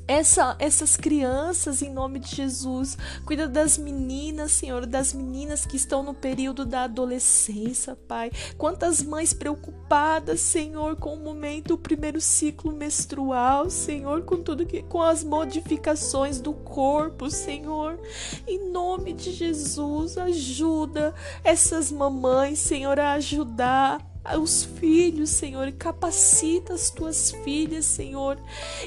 essa, 0.09 0.55
essas 0.57 0.97
crianças 0.97 1.83
em 1.83 1.93
nome 1.93 2.17
de 2.17 2.35
Jesus. 2.35 2.97
Cuida 3.23 3.47
das 3.47 3.77
meninas, 3.77 4.53
Senhor, 4.53 4.87
das 4.87 5.13
meninas 5.13 5.67
que 5.67 5.77
estão 5.77 6.01
no 6.01 6.15
período 6.15 6.65
da 6.65 6.85
adolescência, 6.85 7.95
Pai. 7.95 8.31
Quantas 8.57 9.03
mães 9.03 9.35
preocupadas, 9.35 10.41
Senhor, 10.41 10.95
com 10.95 11.13
o 11.13 11.23
momento, 11.23 11.75
o 11.75 11.77
primeiro 11.77 12.19
ciclo 12.19 12.71
menstrual, 12.71 13.69
Senhor, 13.69 14.23
com 14.23 14.41
tudo 14.41 14.65
que 14.65 14.81
com 14.81 15.03
as 15.03 15.23
modificações 15.23 16.41
do 16.41 16.53
corpo, 16.53 17.29
Senhor. 17.29 17.99
Em 18.47 18.71
nome 18.71 19.13
de 19.13 19.31
Jesus, 19.31 20.17
ajuda 20.17 21.13
essas 21.43 21.91
mamães, 21.91 22.57
Senhor, 22.57 22.99
a 22.99 23.11
ajudar 23.11 24.08
os 24.37 24.63
filhos, 24.63 25.29
Senhor, 25.29 25.71
capacita 25.71 26.73
as 26.73 26.89
tuas 26.89 27.31
filhas, 27.31 27.85
Senhor, 27.85 28.37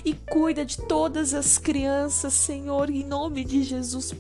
e 0.05 0.15
cuida 0.15 0.65
de 0.65 0.77
todas 0.77 1.35
as 1.35 1.59
crianças, 1.59 2.33
Senhor, 2.35 2.91
em 2.91 3.05
nome 3.05 3.45
de 3.45 3.63
Jesus, 3.63 4.13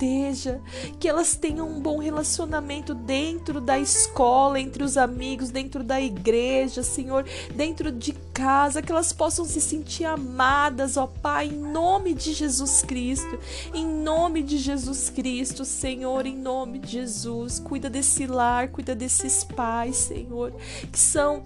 proteja, 0.00 0.62
que 0.98 1.06
elas 1.06 1.36
tenham 1.36 1.68
um 1.68 1.78
bom 1.78 1.98
relacionamento 1.98 2.94
dentro 2.94 3.60
da 3.60 3.78
escola, 3.78 4.58
entre 4.58 4.82
os 4.82 4.96
amigos, 4.96 5.50
dentro 5.50 5.84
da 5.84 6.00
igreja, 6.00 6.82
Senhor, 6.82 7.26
dentro 7.54 7.92
de 7.92 8.14
casa, 8.32 8.80
que 8.80 8.90
elas 8.90 9.12
possam 9.12 9.44
se 9.44 9.60
sentir 9.60 10.06
amadas, 10.06 10.96
ó 10.96 11.06
Pai, 11.06 11.48
em 11.48 11.52
nome 11.52 12.14
de 12.14 12.32
Jesus 12.32 12.82
Cristo, 12.82 13.38
em 13.74 13.86
nome 13.86 14.42
de 14.42 14.56
Jesus 14.56 15.10
Cristo, 15.10 15.66
Senhor, 15.66 16.24
em 16.24 16.36
nome 16.36 16.78
de 16.78 16.92
Jesus, 16.92 17.58
cuida 17.58 17.90
desse 17.90 18.26
lar, 18.26 18.68
cuida 18.68 18.94
desses 18.94 19.44
pais, 19.44 19.96
Senhor, 19.96 20.52
que 20.90 20.98
são 20.98 21.44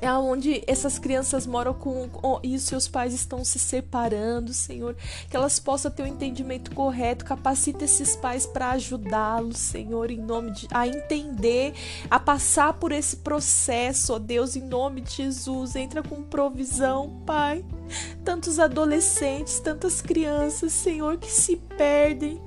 é 0.00 0.12
onde 0.12 0.62
essas 0.66 0.98
crianças 0.98 1.46
moram 1.46 1.74
com, 1.74 2.08
e 2.42 2.54
os 2.54 2.62
seus 2.62 2.88
pais 2.88 3.12
estão 3.12 3.44
se 3.44 3.58
separando, 3.58 4.52
Senhor, 4.52 4.96
que 5.28 5.36
elas 5.36 5.58
possam 5.58 5.90
ter 5.90 6.02
o 6.02 6.04
um 6.04 6.08
entendimento 6.08 6.74
correto, 6.74 7.24
capacita 7.24 7.84
esses 7.84 8.16
pais 8.16 8.46
para 8.46 8.70
ajudá-los, 8.72 9.58
Senhor, 9.58 10.10
em 10.10 10.20
nome 10.20 10.52
de 10.52 10.68
a 10.72 10.86
entender, 10.86 11.74
a 12.10 12.18
passar 12.18 12.74
por 12.74 12.92
esse 12.92 13.16
processo, 13.16 14.14
ó 14.14 14.18
Deus, 14.18 14.56
em 14.56 14.62
nome 14.62 15.00
de 15.00 15.16
Jesus, 15.16 15.76
entra 15.76 16.02
com 16.02 16.22
provisão, 16.22 17.22
Pai. 17.26 17.64
Tantos 18.24 18.58
adolescentes, 18.58 19.60
tantas 19.60 20.02
crianças, 20.02 20.72
Senhor, 20.72 21.16
que 21.16 21.30
se 21.30 21.56
perdem, 21.56 22.40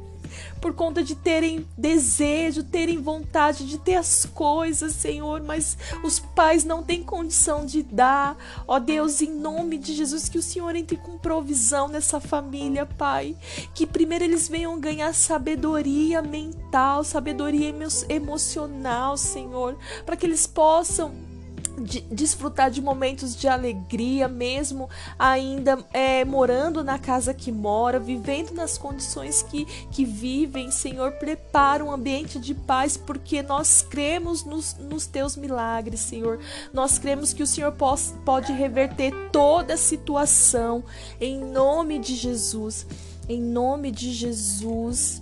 por 0.59 0.73
conta 0.73 1.03
de 1.03 1.15
terem 1.15 1.67
desejo, 1.77 2.63
terem 2.63 2.97
vontade 2.97 3.65
de 3.65 3.77
ter 3.77 3.95
as 3.95 4.25
coisas, 4.25 4.93
Senhor, 4.93 5.41
mas 5.41 5.77
os 6.03 6.19
pais 6.19 6.63
não 6.63 6.83
têm 6.83 7.03
condição 7.03 7.65
de 7.65 7.83
dar. 7.83 8.37
Ó 8.67 8.79
Deus, 8.79 9.21
em 9.21 9.31
nome 9.31 9.77
de 9.77 9.93
Jesus, 9.93 10.29
que 10.29 10.37
o 10.37 10.41
Senhor 10.41 10.75
entre 10.75 10.97
com 10.97 11.17
provisão 11.17 11.87
nessa 11.87 12.19
família, 12.19 12.85
Pai. 12.85 13.35
Que 13.73 13.85
primeiro 13.85 14.23
eles 14.23 14.47
venham 14.47 14.79
ganhar 14.79 15.13
sabedoria 15.13 16.21
mental, 16.21 17.03
sabedoria 17.03 17.73
emocional, 18.09 19.17
Senhor, 19.17 19.77
para 20.05 20.15
que 20.15 20.25
eles 20.25 20.45
possam 20.47 21.30
de, 21.77 22.01
desfrutar 22.01 22.69
de 22.69 22.81
momentos 22.81 23.35
de 23.35 23.47
alegria, 23.47 24.27
mesmo 24.27 24.89
ainda 25.17 25.83
é, 25.93 26.23
morando 26.25 26.83
na 26.83 26.99
casa 26.99 27.33
que 27.33 27.51
mora, 27.51 27.99
vivendo 27.99 28.51
nas 28.51 28.77
condições 28.77 29.41
que, 29.43 29.65
que 29.91 30.05
vivem. 30.05 30.71
Senhor, 30.71 31.13
prepara 31.13 31.83
um 31.83 31.91
ambiente 31.91 32.39
de 32.39 32.53
paz, 32.53 32.97
porque 32.97 33.41
nós 33.41 33.81
cremos 33.81 34.43
nos, 34.43 34.75
nos 34.75 35.05
teus 35.05 35.35
milagres, 35.35 35.99
Senhor. 35.99 36.39
Nós 36.73 36.97
cremos 36.97 37.33
que 37.33 37.43
o 37.43 37.47
Senhor 37.47 37.71
pode, 37.71 38.03
pode 38.25 38.51
reverter 38.51 39.13
toda 39.31 39.73
a 39.73 39.77
situação, 39.77 40.83
em 41.19 41.39
nome 41.39 41.99
de 41.99 42.15
Jesus. 42.15 42.85
Em 43.29 43.41
nome 43.41 43.91
de 43.91 44.11
Jesus. 44.11 45.21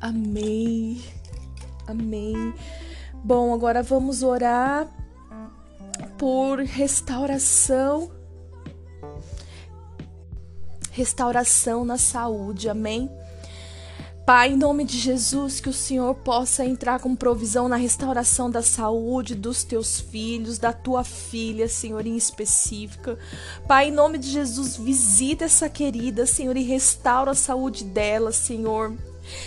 Amém. 0.00 1.02
Amém. 1.86 2.54
Bom, 3.22 3.54
agora 3.54 3.82
vamos 3.82 4.22
orar 4.22 4.88
por 6.18 6.60
restauração, 6.60 8.10
restauração 10.90 11.84
na 11.84 11.98
saúde, 11.98 12.68
amém? 12.68 13.10
Pai, 14.26 14.50
em 14.50 14.56
nome 14.56 14.84
de 14.84 14.98
Jesus, 14.98 15.60
que 15.60 15.68
o 15.68 15.72
Senhor 15.72 16.12
possa 16.12 16.64
entrar 16.64 16.98
com 16.98 17.14
provisão 17.14 17.68
na 17.68 17.76
restauração 17.76 18.50
da 18.50 18.60
saúde 18.60 19.36
dos 19.36 19.62
teus 19.62 20.00
filhos, 20.00 20.58
da 20.58 20.72
tua 20.72 21.04
filha, 21.04 21.68
Senhor, 21.68 22.04
em 22.04 22.16
específica. 22.16 23.16
Pai, 23.68 23.88
em 23.88 23.92
nome 23.92 24.18
de 24.18 24.28
Jesus, 24.28 24.76
visita 24.76 25.44
essa 25.44 25.68
querida, 25.68 26.26
Senhor, 26.26 26.56
e 26.56 26.64
restaura 26.64 27.30
a 27.30 27.36
saúde 27.36 27.84
dela, 27.84 28.32
Senhor. 28.32 28.96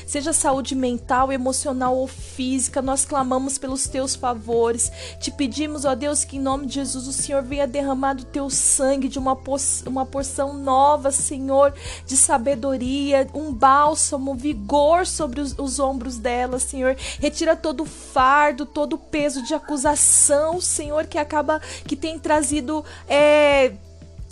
Seja 0.05 0.33
saúde 0.33 0.75
mental, 0.75 1.31
emocional 1.31 1.95
ou 1.95 2.07
física, 2.07 2.81
nós 2.81 3.05
clamamos 3.05 3.57
pelos 3.57 3.87
teus 3.87 4.15
favores. 4.15 4.91
Te 5.19 5.31
pedimos, 5.31 5.85
ó 5.85 5.95
Deus, 5.95 6.23
que 6.23 6.37
em 6.37 6.41
nome 6.41 6.65
de 6.65 6.75
Jesus 6.75 7.07
o 7.07 7.13
Senhor 7.13 7.41
venha 7.43 7.67
derramar 7.67 8.13
do 8.13 8.25
teu 8.25 8.49
sangue 8.49 9.07
de 9.07 9.19
uma, 9.19 9.37
uma 9.85 10.05
porção 10.05 10.53
nova, 10.53 11.11
Senhor, 11.11 11.73
de 12.05 12.15
sabedoria, 12.15 13.27
um 13.33 13.53
bálsamo, 13.53 14.35
vigor 14.35 15.05
sobre 15.05 15.41
os, 15.41 15.57
os 15.57 15.79
ombros 15.79 16.17
dela, 16.17 16.59
Senhor. 16.59 16.95
Retira 17.19 17.55
todo 17.55 17.83
o 17.83 17.85
fardo, 17.85 18.65
todo 18.65 18.93
o 18.93 18.97
peso 18.97 19.43
de 19.43 19.53
acusação, 19.53 20.61
Senhor, 20.61 21.05
que 21.07 21.17
acaba, 21.17 21.59
que 21.85 21.95
tem 21.95 22.17
trazido. 22.19 22.83
É, 23.07 23.73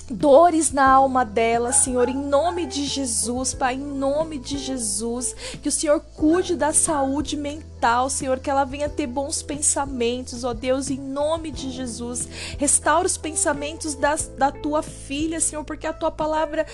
dores 0.09 0.71
na 0.71 0.89
alma 0.89 1.25
dela, 1.25 1.71
Senhor, 1.71 2.07
em 2.07 2.17
nome 2.17 2.65
de 2.65 2.85
Jesus, 2.85 3.53
Pai, 3.53 3.75
em 3.75 3.79
nome 3.79 4.37
de 4.37 4.57
Jesus, 4.57 5.35
que 5.61 5.69
o 5.69 5.71
Senhor 5.71 5.99
cuide 6.15 6.55
da 6.55 6.71
saúde 6.71 7.35
mental 7.35 7.67
Senhor, 8.09 8.39
que 8.39 8.49
ela 8.49 8.65
venha 8.65 8.89
ter 8.89 9.05
bons 9.05 9.41
pensamentos, 9.41 10.43
ó 10.43 10.53
Deus, 10.53 10.89
em 10.89 10.97
nome 10.97 11.51
de 11.51 11.69
Jesus. 11.69 12.27
Restaura 12.57 13.05
os 13.05 13.17
pensamentos 13.17 13.93
das, 13.93 14.27
da 14.37 14.51
tua 14.51 14.81
filha, 14.81 15.39
Senhor, 15.39 15.63
porque 15.63 15.85
a 15.85 15.93
tua 15.93 16.09
palavra 16.09 16.65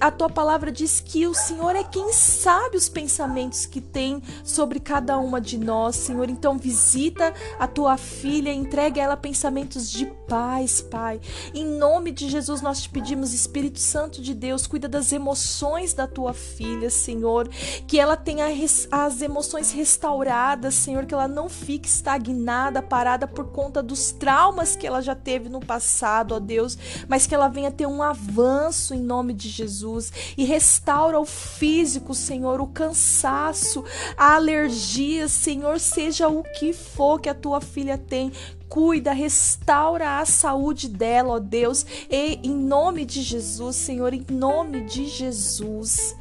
a 0.00 0.10
tua 0.10 0.28
palavra 0.28 0.70
diz 0.70 1.00
que 1.00 1.26
o 1.26 1.34
Senhor 1.34 1.74
é 1.74 1.82
quem 1.82 2.12
sabe 2.12 2.76
os 2.76 2.88
pensamentos 2.88 3.64
que 3.64 3.80
tem 3.80 4.22
sobre 4.44 4.78
cada 4.78 5.18
uma 5.18 5.40
de 5.40 5.58
nós, 5.58 5.96
Senhor. 5.96 6.28
Então 6.28 6.58
visita 6.58 7.32
a 7.58 7.66
tua 7.66 7.96
filha, 7.96 8.52
entregue 8.52 9.00
a 9.00 9.04
ela 9.04 9.16
pensamentos 9.16 9.90
de 9.90 10.06
paz, 10.28 10.82
Pai. 10.82 11.20
Em 11.54 11.64
nome 11.64 12.10
de 12.10 12.28
Jesus 12.28 12.60
nós 12.60 12.71
te 12.80 12.88
pedimos, 12.88 13.34
Espírito 13.34 13.78
Santo 13.78 14.22
de 14.22 14.34
Deus, 14.34 14.66
cuida 14.66 14.88
das 14.88 15.12
emoções 15.12 15.92
da 15.92 16.06
tua 16.06 16.32
filha, 16.32 16.90
Senhor, 16.90 17.48
que 17.86 17.98
ela 17.98 18.16
tenha 18.16 18.46
as 18.90 19.20
emoções 19.20 19.72
restauradas 19.72 20.72
Senhor, 20.72 21.06
que 21.06 21.14
ela 21.14 21.28
não 21.28 21.48
fique 21.48 21.88
estagnada, 21.88 22.82
parada 22.82 23.26
por 23.26 23.46
conta 23.46 23.82
dos 23.82 24.12
traumas 24.12 24.76
que 24.76 24.86
ela 24.86 25.00
já 25.00 25.14
teve 25.14 25.48
no 25.48 25.60
passado, 25.60 26.34
ó 26.34 26.38
Deus, 26.38 26.76
mas 27.08 27.26
que 27.26 27.34
ela 27.34 27.48
venha 27.48 27.70
ter 27.70 27.86
um 27.86 28.02
avanço 28.02 28.94
em 28.94 29.00
nome 29.00 29.32
de 29.32 29.48
Jesus 29.48 30.12
e 30.36 30.44
restaura 30.44 31.18
o 31.18 31.24
físico, 31.24 32.14
Senhor, 32.14 32.60
o 32.60 32.66
cansaço, 32.66 33.84
a 34.16 34.34
alergia, 34.34 35.28
Senhor, 35.28 35.78
seja 35.78 36.28
o 36.28 36.42
que 36.42 36.72
for 36.72 37.20
que 37.20 37.28
a 37.28 37.34
tua 37.34 37.60
filha 37.60 37.96
tem, 37.96 38.32
cuida, 38.72 39.12
restaura 39.12 40.18
a 40.18 40.24
saúde 40.24 40.88
dela, 40.88 41.34
ó 41.34 41.38
Deus, 41.38 41.84
e 42.10 42.40
em 42.42 42.54
nome 42.54 43.04
de 43.04 43.20
Jesus, 43.20 43.76
Senhor, 43.76 44.14
em 44.14 44.24
nome 44.30 44.80
de 44.84 45.08
Jesus. 45.08 46.16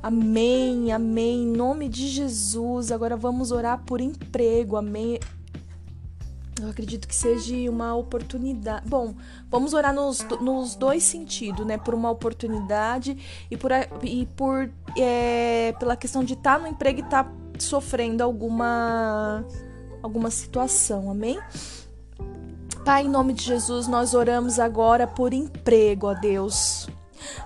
Amém, 0.00 0.92
amém, 0.92 1.42
em 1.42 1.46
nome 1.48 1.88
de 1.88 2.06
Jesus. 2.06 2.92
Agora 2.92 3.16
vamos 3.16 3.50
orar 3.50 3.82
por 3.84 4.00
emprego, 4.00 4.76
amém. 4.76 5.18
Eu 6.62 6.70
acredito 6.70 7.08
que 7.08 7.16
seja 7.16 7.68
uma 7.68 7.96
oportunidade. 7.96 8.88
Bom, 8.88 9.16
vamos 9.50 9.74
orar 9.74 9.92
nos, 9.92 10.24
nos 10.40 10.76
dois 10.76 11.02
sentidos, 11.02 11.66
né? 11.66 11.78
Por 11.78 11.94
uma 11.94 12.12
oportunidade 12.12 13.18
e 13.50 13.56
por, 13.56 13.72
e 14.04 14.24
por 14.36 14.70
é, 14.96 15.74
pela 15.80 15.96
questão 15.96 16.22
de 16.22 16.34
estar 16.34 16.58
tá 16.58 16.62
no 16.62 16.68
emprego 16.68 17.00
e 17.00 17.02
estar 17.02 17.24
tá 17.24 17.32
sofrendo 17.58 18.22
alguma, 18.22 19.44
alguma 20.00 20.30
situação, 20.30 21.10
amém? 21.10 21.40
Pai, 22.88 23.04
em 23.04 23.08
nome 23.10 23.34
de 23.34 23.44
Jesus, 23.44 23.86
nós 23.86 24.14
oramos 24.14 24.58
agora 24.58 25.06
por 25.06 25.34
emprego, 25.34 26.06
ó 26.06 26.14
Deus. 26.14 26.88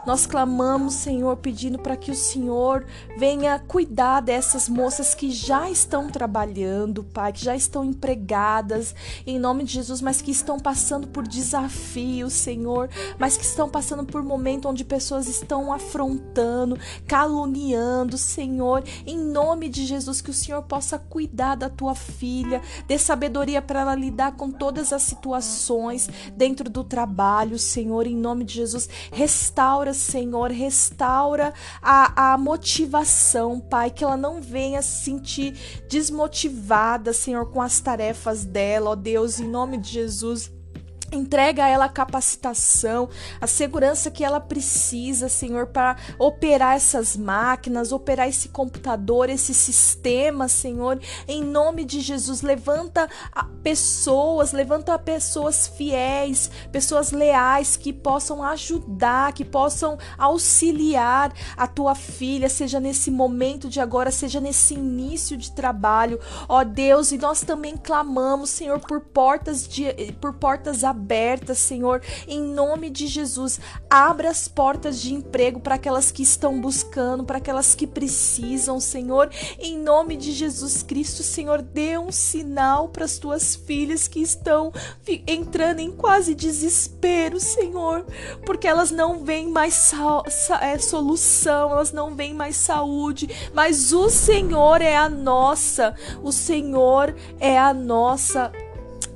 Nós 0.07 0.27
clamamos, 0.27 0.95
Senhor, 0.95 1.37
pedindo 1.37 1.79
para 1.79 1.97
que 1.97 2.11
o 2.11 2.15
Senhor 2.15 2.85
venha 3.17 3.59
cuidar 3.59 4.21
dessas 4.21 4.69
moças 4.69 5.15
que 5.15 5.31
já 5.31 5.71
estão 5.71 6.09
trabalhando, 6.09 7.05
Pai, 7.05 7.33
que 7.33 7.45
já 7.45 7.55
estão 7.55 7.85
empregadas, 7.85 8.95
em 9.27 9.39
nome 9.39 9.65
de 9.65 9.75
Jesus, 9.75 10.01
mas 10.01 10.21
que 10.21 10.31
estão 10.31 10.59
passando 10.59 11.07
por 11.07 11.27
desafios, 11.27 12.33
Senhor, 12.33 12.89
mas 13.19 13.37
que 13.37 13.45
estão 13.45 13.69
passando 13.69 14.05
por 14.05 14.23
momento 14.23 14.69
onde 14.69 14.85
pessoas 14.85 15.29
estão 15.29 15.73
afrontando, 15.73 16.79
caluniando, 17.07 18.19
Senhor, 18.19 18.83
em 19.07 19.19
nome 19.19 19.69
de 19.69 19.87
Jesus, 19.87 20.21
que 20.21 20.31
o 20.31 20.35
Senhor 20.35 20.63
possa 20.63 20.99
cuidar 20.99 21.55
da 21.55 21.69
tua 21.69 21.95
filha, 21.95 22.61
dê 22.89 22.99
sabedoria 22.99 23.63
para 23.63 23.81
ela 23.81 23.95
lidar 23.95 24.33
com 24.33 24.51
todas 24.51 24.93
as 24.93 25.03
situações 25.03 26.09
dentro 26.37 26.69
do 26.69 26.83
trabalho, 26.83 27.59
Senhor, 27.59 28.07
em 28.07 28.17
nome 28.17 28.45
de 28.45 28.55
Jesus, 28.55 28.89
restaura 29.13 29.72
Senhor, 29.95 30.51
restaura 30.51 31.53
a, 31.81 32.33
a 32.33 32.39
motivação, 32.39 33.59
Pai, 33.59 33.91
que 33.91 34.05
ela 34.05 34.17
não 34.17 34.41
venha 34.41 34.83
se 34.83 35.05
sentir 35.05 35.85
desmotivada, 35.89 37.13
Senhor, 37.13 37.47
com 37.47 37.61
as 37.61 37.81
tarefas 37.81 38.45
dela, 38.45 38.91
ó 38.91 38.95
Deus, 38.95 39.41
em 39.41 39.49
nome 39.49 39.79
de 39.79 39.91
Jesus. 39.91 40.51
Entrega 41.13 41.65
a 41.65 41.69
ela 41.69 41.85
a 41.85 41.91
capacitação, 41.91 43.11
a 43.39 43.47
segurança 43.47 44.11
que 44.11 44.25
ela 44.25 44.41
precisa, 44.41 45.29
Senhor, 45.29 45.67
para 45.67 45.97
operar 46.19 46.75
essas 46.75 47.15
máquinas, 47.17 47.93
operar 47.93 48.29
esse 48.29 48.49
computador, 48.49 49.29
esse 49.29 49.53
sistema, 49.53 50.49
Senhor. 50.49 50.99
Em 51.29 51.45
nome 51.45 51.85
de 51.85 52.01
Jesus, 52.01 52.41
levanta 52.41 53.11
pessoas, 53.63 54.53
levanta 54.53 54.99
pessoas 54.99 55.69
fiéis, 55.69 56.51
pessoas 56.73 57.13
leais 57.13 57.77
que 57.77 57.93
possam 57.93 58.43
ajudar, 58.43 59.35
que 59.35 59.45
possam 59.45 59.99
auxiliar 60.17 61.31
a 61.59 61.67
tua 61.67 61.95
filha, 61.95 62.49
seja 62.49 62.81
nesse 62.81 63.11
momento 63.11 63.69
de 63.69 63.81
agora, 63.81 64.11
seja 64.11 64.41
nesse 64.41 64.75
início 64.75 65.37
de 65.37 65.53
trabalho. 65.53 66.19
Ó 66.49 66.65
Deus, 66.65 67.13
e 67.13 67.19
nós 67.19 67.43
também 67.43 67.77
clamamos, 67.77 68.49
Senhor, 68.49 68.81
por 68.81 69.01
portas 69.01 69.69
de 69.69 69.93
por 70.19 70.33
portas 70.35 70.83
abertas 70.83 71.02
abertas, 71.03 71.59
Senhor, 71.59 72.01
em 72.29 72.41
nome 72.41 72.89
de 72.89 73.09
Jesus. 73.09 73.59
Abra 73.91 74.31
as 74.31 74.47
portas 74.47 75.01
de 75.01 75.13
emprego 75.13 75.59
para 75.59 75.75
aquelas 75.75 76.13
que 76.13 76.23
estão 76.23 76.61
buscando, 76.61 77.25
para 77.25 77.39
aquelas 77.39 77.75
que 77.75 77.87
precisam, 77.87 78.79
Senhor, 78.79 79.29
em 79.59 79.77
nome 79.77 80.17
de 80.17 80.31
Jesus 80.31 80.83
Cristo, 80.83 81.25
Senhor, 81.25 81.61
dê 81.61 81.99
um 81.99 82.13
sinal 82.13 82.89
para 82.89 83.05
as 83.05 83.19
tuas 83.19 83.57
filhas 83.57 84.07
que 84.07 84.21
estão 84.21 84.73
entrando 85.27 85.81
em 85.81 85.91
quase 85.91 86.35
desespero, 86.35 87.41
Senhor, 87.41 88.07
porque 88.47 88.69
elas 88.69 88.93
não 88.93 89.25
veem 89.25 89.49
mais 89.49 89.93
é, 90.61 90.79
solução, 90.79 91.73
elas 91.73 91.93
não 91.93 92.15
veem 92.15 92.33
mais 92.33 92.57
saúde, 92.57 93.29
mas 93.53 93.93
o 93.93 94.09
Senhor 94.09 94.81
é 94.81 94.97
a 94.97 95.09
nossa, 95.09 95.95
o 96.23 96.31
Senhor 96.31 97.15
é 97.41 97.59
a 97.59 97.75
nossa 97.75 98.53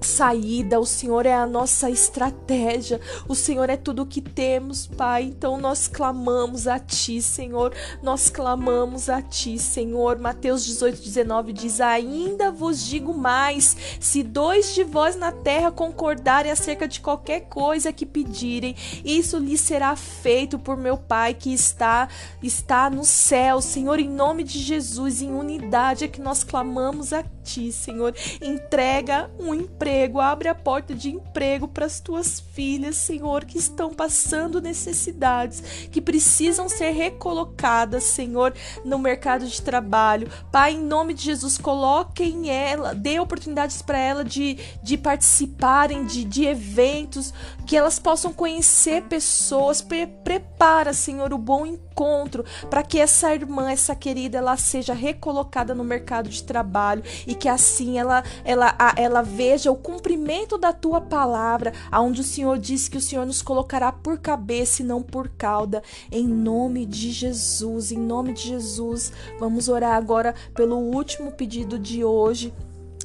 saída, 0.07 0.81
o 0.81 0.87
Senhor 0.87 1.27
é 1.27 1.35
a 1.35 1.47
nossa 1.47 1.91
estratégia, 1.91 3.01
o 3.29 3.35
Senhor 3.35 3.69
é 3.69 3.77
tudo 3.77 4.03
o 4.03 4.07
que 4.07 4.21
temos, 4.21 4.87
Pai. 4.87 5.25
Então 5.25 5.59
nós 5.59 5.89
clamamos 5.89 6.67
a 6.67 6.79
Ti, 6.79 7.21
Senhor, 7.21 7.75
nós 8.03 8.31
clamamos 8.31 9.09
a 9.09 9.21
Ti, 9.21 9.59
Senhor. 9.59 10.19
Mateus 10.19 10.65
18, 10.65 11.03
19 11.03 11.53
diz: 11.53 11.81
Ainda 11.81 12.51
vos 12.51 12.85
digo 12.85 13.13
mais: 13.13 13.77
se 14.01 14.23
dois 14.23 14.75
de 14.75 14.85
vós 14.85 15.17
na 15.17 15.33
terra 15.33 15.71
concordarem 15.71 16.51
acerca 16.51 16.87
de 16.89 17.01
qualquer 17.01 17.41
coisa 17.41 17.93
que 17.93 18.07
pedirem, 18.07 18.75
isso 19.05 19.39
lhes 19.39 19.61
será 19.61 19.95
feito 19.97 20.59
por 20.59 20.77
meu 20.77 20.97
Pai 20.97 21.35
que 21.35 21.53
está, 21.53 22.09
está 22.43 22.89
no 22.89 23.05
céu, 23.05 23.61
Senhor, 23.61 23.99
em 23.99 24.09
nome 24.09 24.45
de 24.45 24.59
Jesus, 24.59 25.21
em 25.21 25.35
unidade 25.35 26.05
é 26.05 26.09
que 26.09 26.21
nós 26.21 26.45
clamamos 26.45 27.13
a 27.13 27.23
Ti, 27.47 27.71
Senhor. 27.71 28.13
Entrega 28.43 29.31
um 29.39 29.55
emprego 29.55 30.21
abre 30.21 30.49
a 30.49 30.55
porta 30.55 30.95
de 30.95 31.11
emprego 31.11 31.69
para 31.69 31.87
as 31.87 32.01
tuas 32.01 32.41
filhas, 32.41 32.97
Senhor, 32.97 33.45
que 33.45 33.57
estão 33.57 33.95
passando 33.95 34.61
necessidades, 34.61 35.89
que 35.93 36.01
precisam 36.01 36.69
ser 36.69 36.91
recolocadas, 36.91 38.03
Senhor, 38.03 38.53
no 38.85 38.99
mercado 38.99 39.47
de 39.47 39.63
trabalho. 39.63 40.29
Pai, 40.51 40.73
em 40.73 40.83
nome 40.83 41.15
de 41.15 41.23
Jesus, 41.23 41.57
coloque 41.57 42.25
em 42.25 42.51
ela, 42.51 42.95
dê 42.95 43.21
oportunidades 43.21 43.81
para 43.81 43.99
ela 43.99 44.25
de, 44.25 44.59
de 44.83 44.99
participarem 44.99 46.05
de, 46.05 46.25
de 46.25 46.45
eventos, 46.47 47.33
que 47.67 47.77
elas 47.77 47.99
possam 47.99 48.33
conhecer 48.33 49.03
pessoas. 49.03 49.83
Pre 49.83 50.07
prepara, 50.07 50.93
Senhor, 50.93 51.33
o 51.33 51.39
bom 51.39 51.67
encontro 51.67 52.45
para 52.71 52.83
que 52.83 52.99
essa 52.99 53.35
irmã, 53.35 53.71
essa 53.71 53.95
querida, 53.95 54.39
ela 54.39 54.57
seja 54.57 54.95
recolocada 54.95 55.75
no 55.75 55.85
mercado 55.85 56.29
de 56.29 56.43
trabalho 56.43 57.03
e 57.27 57.35
que 57.35 57.49
assim 57.49 57.99
ela, 57.99 58.23
ela, 58.45 58.77
ela 58.97 59.23
veja 59.23 59.71
o 59.71 59.77
cumprimento 59.77 60.57
da 60.57 60.73
tua 60.73 61.01
palavra, 61.01 61.73
aonde 61.91 62.21
o 62.21 62.25
Senhor 62.25 62.59
diz 62.59 62.89
que 62.89 62.97
o 62.97 63.01
Senhor 63.01 63.27
nos 63.27 63.43
colocará 63.43 63.91
por 63.91 64.19
cabeça 64.19 64.83
e 64.83 64.85
não 64.85 65.03
por 65.03 65.29
cauda, 65.29 65.83
em 66.11 66.27
nome 66.27 66.87
de 66.87 67.11
Jesus, 67.11 67.91
em 67.91 67.99
nome 67.99 68.33
de 68.33 68.49
Jesus. 68.49 69.13
Vamos 69.39 69.69
orar 69.69 69.97
agora 69.97 70.35
pelo 70.55 70.77
último 70.77 71.33
pedido 71.33 71.79
de 71.79 72.05
hoje, 72.05 72.55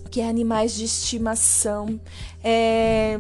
que 0.10 0.22
é 0.22 0.28
animais 0.28 0.76
de 0.76 0.86
estimação. 0.86 2.00
É 2.44 3.20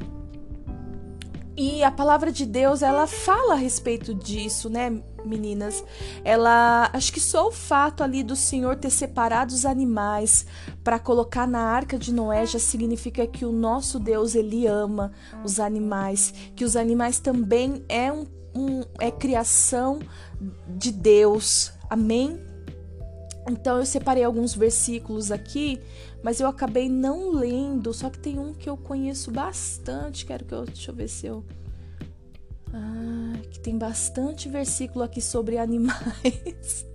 e 1.55 1.83
a 1.83 1.91
palavra 1.91 2.31
de 2.31 2.45
Deus, 2.45 2.81
ela 2.81 3.05
fala 3.05 3.53
a 3.53 3.57
respeito 3.57 4.13
disso, 4.13 4.69
né, 4.69 5.01
meninas? 5.25 5.83
Ela, 6.23 6.89
acho 6.93 7.11
que 7.11 7.19
só 7.19 7.47
o 7.47 7.51
fato 7.51 8.03
ali 8.03 8.23
do 8.23 8.35
Senhor 8.35 8.77
ter 8.77 8.89
separado 8.89 9.53
os 9.53 9.65
animais 9.65 10.45
para 10.83 10.97
colocar 10.97 11.47
na 11.47 11.59
arca 11.59 11.97
de 11.97 12.13
Noé 12.13 12.45
já 12.45 12.59
significa 12.59 13.27
que 13.27 13.45
o 13.45 13.51
nosso 13.51 13.99
Deus, 13.99 14.33
ele 14.33 14.65
ama 14.65 15.11
os 15.43 15.59
animais, 15.59 16.33
que 16.55 16.63
os 16.63 16.75
animais 16.75 17.19
também 17.19 17.83
é 17.89 18.11
um, 18.11 18.25
um 18.55 18.83
é 18.99 19.11
criação 19.11 19.99
de 20.67 20.91
Deus. 20.91 21.71
Amém? 21.89 22.50
Então 23.49 23.77
eu 23.77 23.85
separei 23.85 24.23
alguns 24.23 24.53
versículos 24.53 25.31
aqui, 25.31 25.79
mas 26.23 26.39
eu 26.39 26.47
acabei 26.47 26.89
não 26.89 27.31
lendo, 27.31 27.93
só 27.93 28.09
que 28.09 28.19
tem 28.19 28.37
um 28.37 28.53
que 28.53 28.69
eu 28.69 28.77
conheço 28.77 29.31
bastante, 29.31 30.25
quero 30.25 30.45
que 30.45 30.53
eu, 30.53 30.65
deixa 30.65 30.91
eu 30.91 30.95
ver 30.95 31.07
se 31.07 31.25
eu 31.25 31.43
ah, 32.73 33.33
que 33.51 33.59
tem 33.59 33.77
bastante 33.77 34.47
versículo 34.47 35.03
aqui 35.03 35.21
sobre 35.21 35.57
animais. 35.59 36.85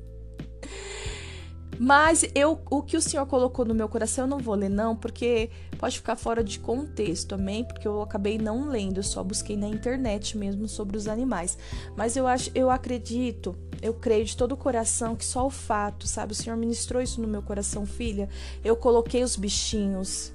Mas 1.78 2.24
eu, 2.34 2.60
o 2.70 2.82
que 2.82 2.96
o 2.96 3.02
Senhor 3.02 3.26
colocou 3.26 3.64
no 3.64 3.74
meu 3.74 3.88
coração, 3.88 4.24
eu 4.24 4.28
não 4.28 4.38
vou 4.38 4.54
ler 4.54 4.70
não, 4.70 4.96
porque 4.96 5.50
pode 5.78 5.96
ficar 5.96 6.16
fora 6.16 6.42
de 6.42 6.58
contexto, 6.58 7.34
amém? 7.34 7.64
Porque 7.64 7.86
eu 7.86 8.02
acabei 8.02 8.38
não 8.38 8.68
lendo, 8.68 8.98
eu 8.98 9.02
só 9.02 9.22
busquei 9.22 9.56
na 9.56 9.68
internet 9.68 10.36
mesmo 10.38 10.68
sobre 10.68 10.96
os 10.96 11.06
animais. 11.06 11.58
Mas 11.96 12.16
eu 12.16 12.26
acho, 12.26 12.50
eu 12.54 12.70
acredito, 12.70 13.54
eu 13.82 13.92
creio 13.92 14.24
de 14.24 14.36
todo 14.36 14.52
o 14.52 14.56
coração 14.56 15.14
que 15.14 15.24
só 15.24 15.46
o 15.46 15.50
fato, 15.50 16.06
sabe? 16.06 16.32
O 16.32 16.34
Senhor 16.34 16.56
ministrou 16.56 17.02
isso 17.02 17.20
no 17.20 17.28
meu 17.28 17.42
coração, 17.42 17.84
filha. 17.84 18.28
Eu 18.64 18.76
coloquei 18.76 19.22
os 19.22 19.36
bichinhos. 19.36 20.32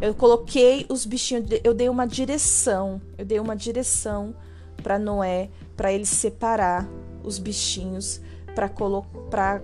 Eu 0.00 0.14
coloquei 0.14 0.84
os 0.88 1.06
bichinhos, 1.06 1.44
eu 1.62 1.72
dei 1.72 1.88
uma 1.88 2.06
direção, 2.06 3.00
eu 3.16 3.24
dei 3.24 3.38
uma 3.38 3.54
direção 3.54 4.34
para 4.82 4.98
Noé, 4.98 5.48
para 5.76 5.92
ele 5.92 6.04
separar 6.04 6.88
os 7.22 7.38
bichinhos 7.38 8.20
para 8.54 8.68
colo 8.68 9.06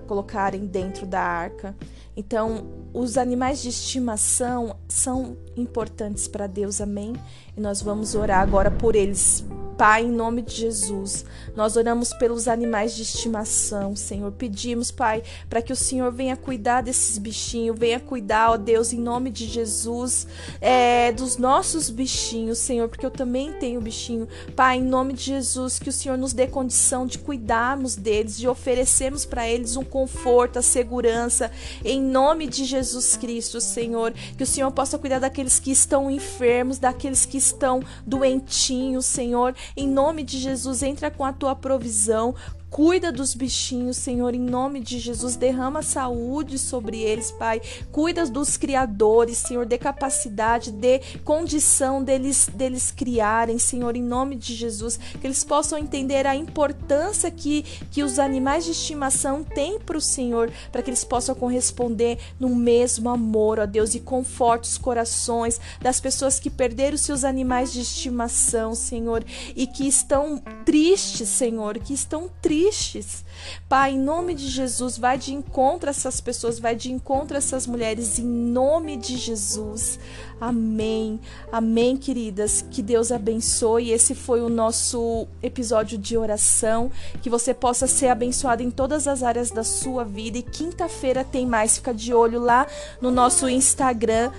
colocarem 0.07 0.67
dentro 0.67 1.07
da 1.07 1.21
arca. 1.21 1.75
Então, 2.17 2.67
os 2.93 3.17
animais 3.17 3.63
de 3.63 3.69
estimação 3.69 4.77
são 4.89 5.37
importantes 5.57 6.27
para 6.27 6.47
Deus, 6.47 6.81
amém? 6.81 7.13
E 7.57 7.61
nós 7.61 7.81
vamos 7.81 8.15
orar 8.15 8.41
agora 8.41 8.71
por 8.71 8.97
eles, 8.97 9.45
Pai, 9.79 10.07
em 10.07 10.11
nome 10.11 10.43
de 10.43 10.57
Jesus, 10.57 11.25
nós 11.55 11.77
oramos 11.77 12.13
pelos 12.13 12.49
animais 12.49 12.97
de 12.97 13.03
estimação, 13.03 13.95
Senhor. 13.95 14.33
Pedimos, 14.33 14.91
Pai, 14.91 15.23
para 15.49 15.63
que 15.63 15.73
o 15.73 15.77
Senhor 15.77 16.11
venha 16.11 16.37
cuidar 16.37 16.81
desses 16.81 17.17
bichinhos, 17.17 17.79
venha 17.79 18.01
cuidar, 18.01 18.51
ó 18.51 18.57
Deus, 18.57 18.93
em 18.93 18.99
nome 18.99 19.31
de 19.31 19.47
Jesus, 19.47 20.27
é, 20.61 21.13
dos 21.13 21.37
nossos 21.37 21.91
bichinhos, 21.91 22.59
Senhor, 22.59 22.89
porque 22.89 23.07
eu 23.07 23.11
também 23.11 23.53
tenho 23.53 23.81
bichinho. 23.81 24.27
Pai, 24.57 24.79
em 24.79 24.83
nome 24.83 25.13
de 25.13 25.23
Jesus, 25.23 25.79
que 25.79 25.91
o 25.91 25.93
Senhor 25.93 26.19
nos 26.19 26.33
dê 26.33 26.49
condição 26.49 27.07
de 27.07 27.17
cuidarmos 27.17 27.95
deles, 27.95 28.37
de 28.37 28.49
oferecermos 28.49 29.25
para 29.25 29.49
eles 29.49 29.77
um 29.77 29.85
conforto, 29.85 30.59
a 30.59 30.63
segurança, 30.63 31.53
em 31.85 32.03
nome 32.03 32.49
de 32.49 32.65
Jesus 32.65 33.17
Cristo, 33.17 33.61
Senhor. 33.61 34.13
Que 34.37 34.43
o 34.43 34.47
Senhor 34.47 34.73
possa 34.73 34.99
cuidar 34.99 35.21
daqueles 35.21 35.61
que 35.61 35.71
estão 35.71 36.11
enfermos, 36.11 36.81
daqueles 36.81 37.25
que 37.25 37.39
estão 37.39 37.81
doentinhos, 38.05 39.07
Senhor 39.07 39.55
em 39.77 39.89
nome 39.89 40.23
de 40.23 40.39
Jesus, 40.39 40.83
entra 40.83 41.11
com 41.11 41.25
a 41.25 41.33
tua 41.33 41.55
provisão, 41.55 42.35
Cuida 42.71 43.11
dos 43.11 43.35
bichinhos, 43.35 43.97
Senhor, 43.97 44.35
em 44.35 44.41
nome 44.41 44.81
de 44.81 44.99
Jesus. 44.99 45.37
Derrama 45.37 45.83
saúde 45.83 46.59
sobre 46.59 47.01
eles, 47.01 47.31
Pai. 47.33 47.63
Cuida 47.91 48.27
dos 48.27 48.59
criadores, 48.59 49.39
Senhor. 49.39 49.65
Dê 49.65 49.79
capacidade, 49.79 50.71
dê 50.71 51.01
condição 51.25 52.05
deles, 52.05 52.49
deles 52.53 52.91
criarem, 52.91 53.59
Senhor, 53.59 53.97
em 53.97 54.03
nome 54.03 54.37
de 54.37 54.55
Jesus. 54.55 54.99
Que 55.19 55.27
eles 55.27 55.43
possam 55.43 55.79
entender 55.79 56.27
a 56.27 56.37
importância 56.37 57.31
que, 57.31 57.63
que 57.91 58.03
os 58.03 58.19
animais 58.19 58.67
de 58.67 58.73
estimação 58.73 59.43
têm 59.43 59.79
para 59.81 59.97
o 59.97 60.01
Senhor, 60.01 60.53
para 60.71 60.83
que 60.83 60.91
eles 60.91 61.05
possam 61.05 61.35
corresponder 61.35 62.19
no 62.39 62.55
mesmo 62.55 63.09
amor, 63.09 63.59
ó 63.59 63.67
Deus, 63.67 63.95
e 63.95 64.01
conforte 64.01 64.69
os 64.69 64.77
corações 64.77 65.59
das 65.81 66.01
pessoas 66.01 66.39
que 66.39 66.51
perderam 66.51 66.99
seus 66.99 67.25
animais 67.25 67.73
de 67.73 67.81
estimação, 67.81 68.75
Senhor, 68.75 69.25
e 69.57 69.67
que 69.67 69.89
estão 69.89 70.43
tristes, 70.67 71.29
Senhor, 71.31 71.79
que 71.79 71.95
estão 71.95 72.31
tristes 72.43 72.58
tristes. 72.59 73.25
Pai, 73.69 73.93
em 73.93 73.99
nome 73.99 74.35
de 74.35 74.49
Jesus, 74.49 74.99
vai 74.99 75.17
de 75.17 75.33
encontro 75.33 75.89
a 75.89 75.91
essas 75.91 76.21
pessoas, 76.21 76.59
vai 76.59 76.75
de 76.75 76.91
encontro 76.91 77.37
a 77.37 77.39
essas 77.39 77.67
mulheres, 77.67 78.19
em 78.19 78.25
nome 78.25 78.97
de 78.97 79.17
Jesus. 79.17 79.99
Amém. 80.41 81.21
Amém, 81.53 81.97
queridas. 81.97 82.65
Que 82.71 82.83
Deus 82.83 83.13
abençoe. 83.13 83.91
Esse 83.91 84.15
foi 84.15 84.41
o 84.41 84.49
nosso 84.49 85.27
episódio 85.43 85.97
de 85.99 86.17
oração. 86.17 86.91
Que 87.23 87.31
você 87.31 87.55
possa 87.55 87.87
ser 87.87 88.09
abençoado 88.09 88.63
em 88.63 88.71
todas 88.71 89.07
as 89.07 89.23
áreas 89.23 89.51
da 89.51 89.65
sua 89.65 90.05
vida. 90.05 90.39
E 90.39 90.43
quinta-feira 90.43 91.25
tem 91.25 91.47
mais. 91.47 91.77
Fica 91.77 91.93
de 91.93 92.15
olho 92.15 92.41
lá 92.41 92.67
no 93.01 93.11
nosso 93.11 93.49
Instagram. 93.49 94.31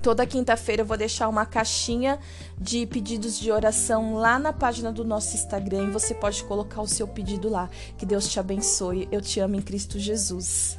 Toda 0.00 0.26
quinta-feira 0.26 0.82
eu 0.82 0.86
vou 0.86 0.96
deixar 0.96 1.28
uma 1.28 1.44
caixinha 1.44 2.18
de 2.58 2.86
pedidos 2.86 3.38
de 3.38 3.50
oração 3.50 4.14
lá 4.14 4.38
na 4.38 4.52
página 4.52 4.92
do 4.92 5.04
nosso 5.04 5.34
Instagram 5.34 5.88
e 5.88 5.90
você 5.90 6.14
pode 6.14 6.42
colocar 6.44 6.80
o 6.80 6.86
seu 6.86 7.06
pedido 7.06 7.48
lá. 7.48 7.68
Que 7.96 8.06
Deus 8.06 8.28
te 8.28 8.38
abençoe. 8.38 9.08
Eu 9.10 9.20
te 9.20 9.40
amo 9.40 9.56
em 9.56 9.62
Cristo 9.62 9.98
Jesus. 9.98 10.78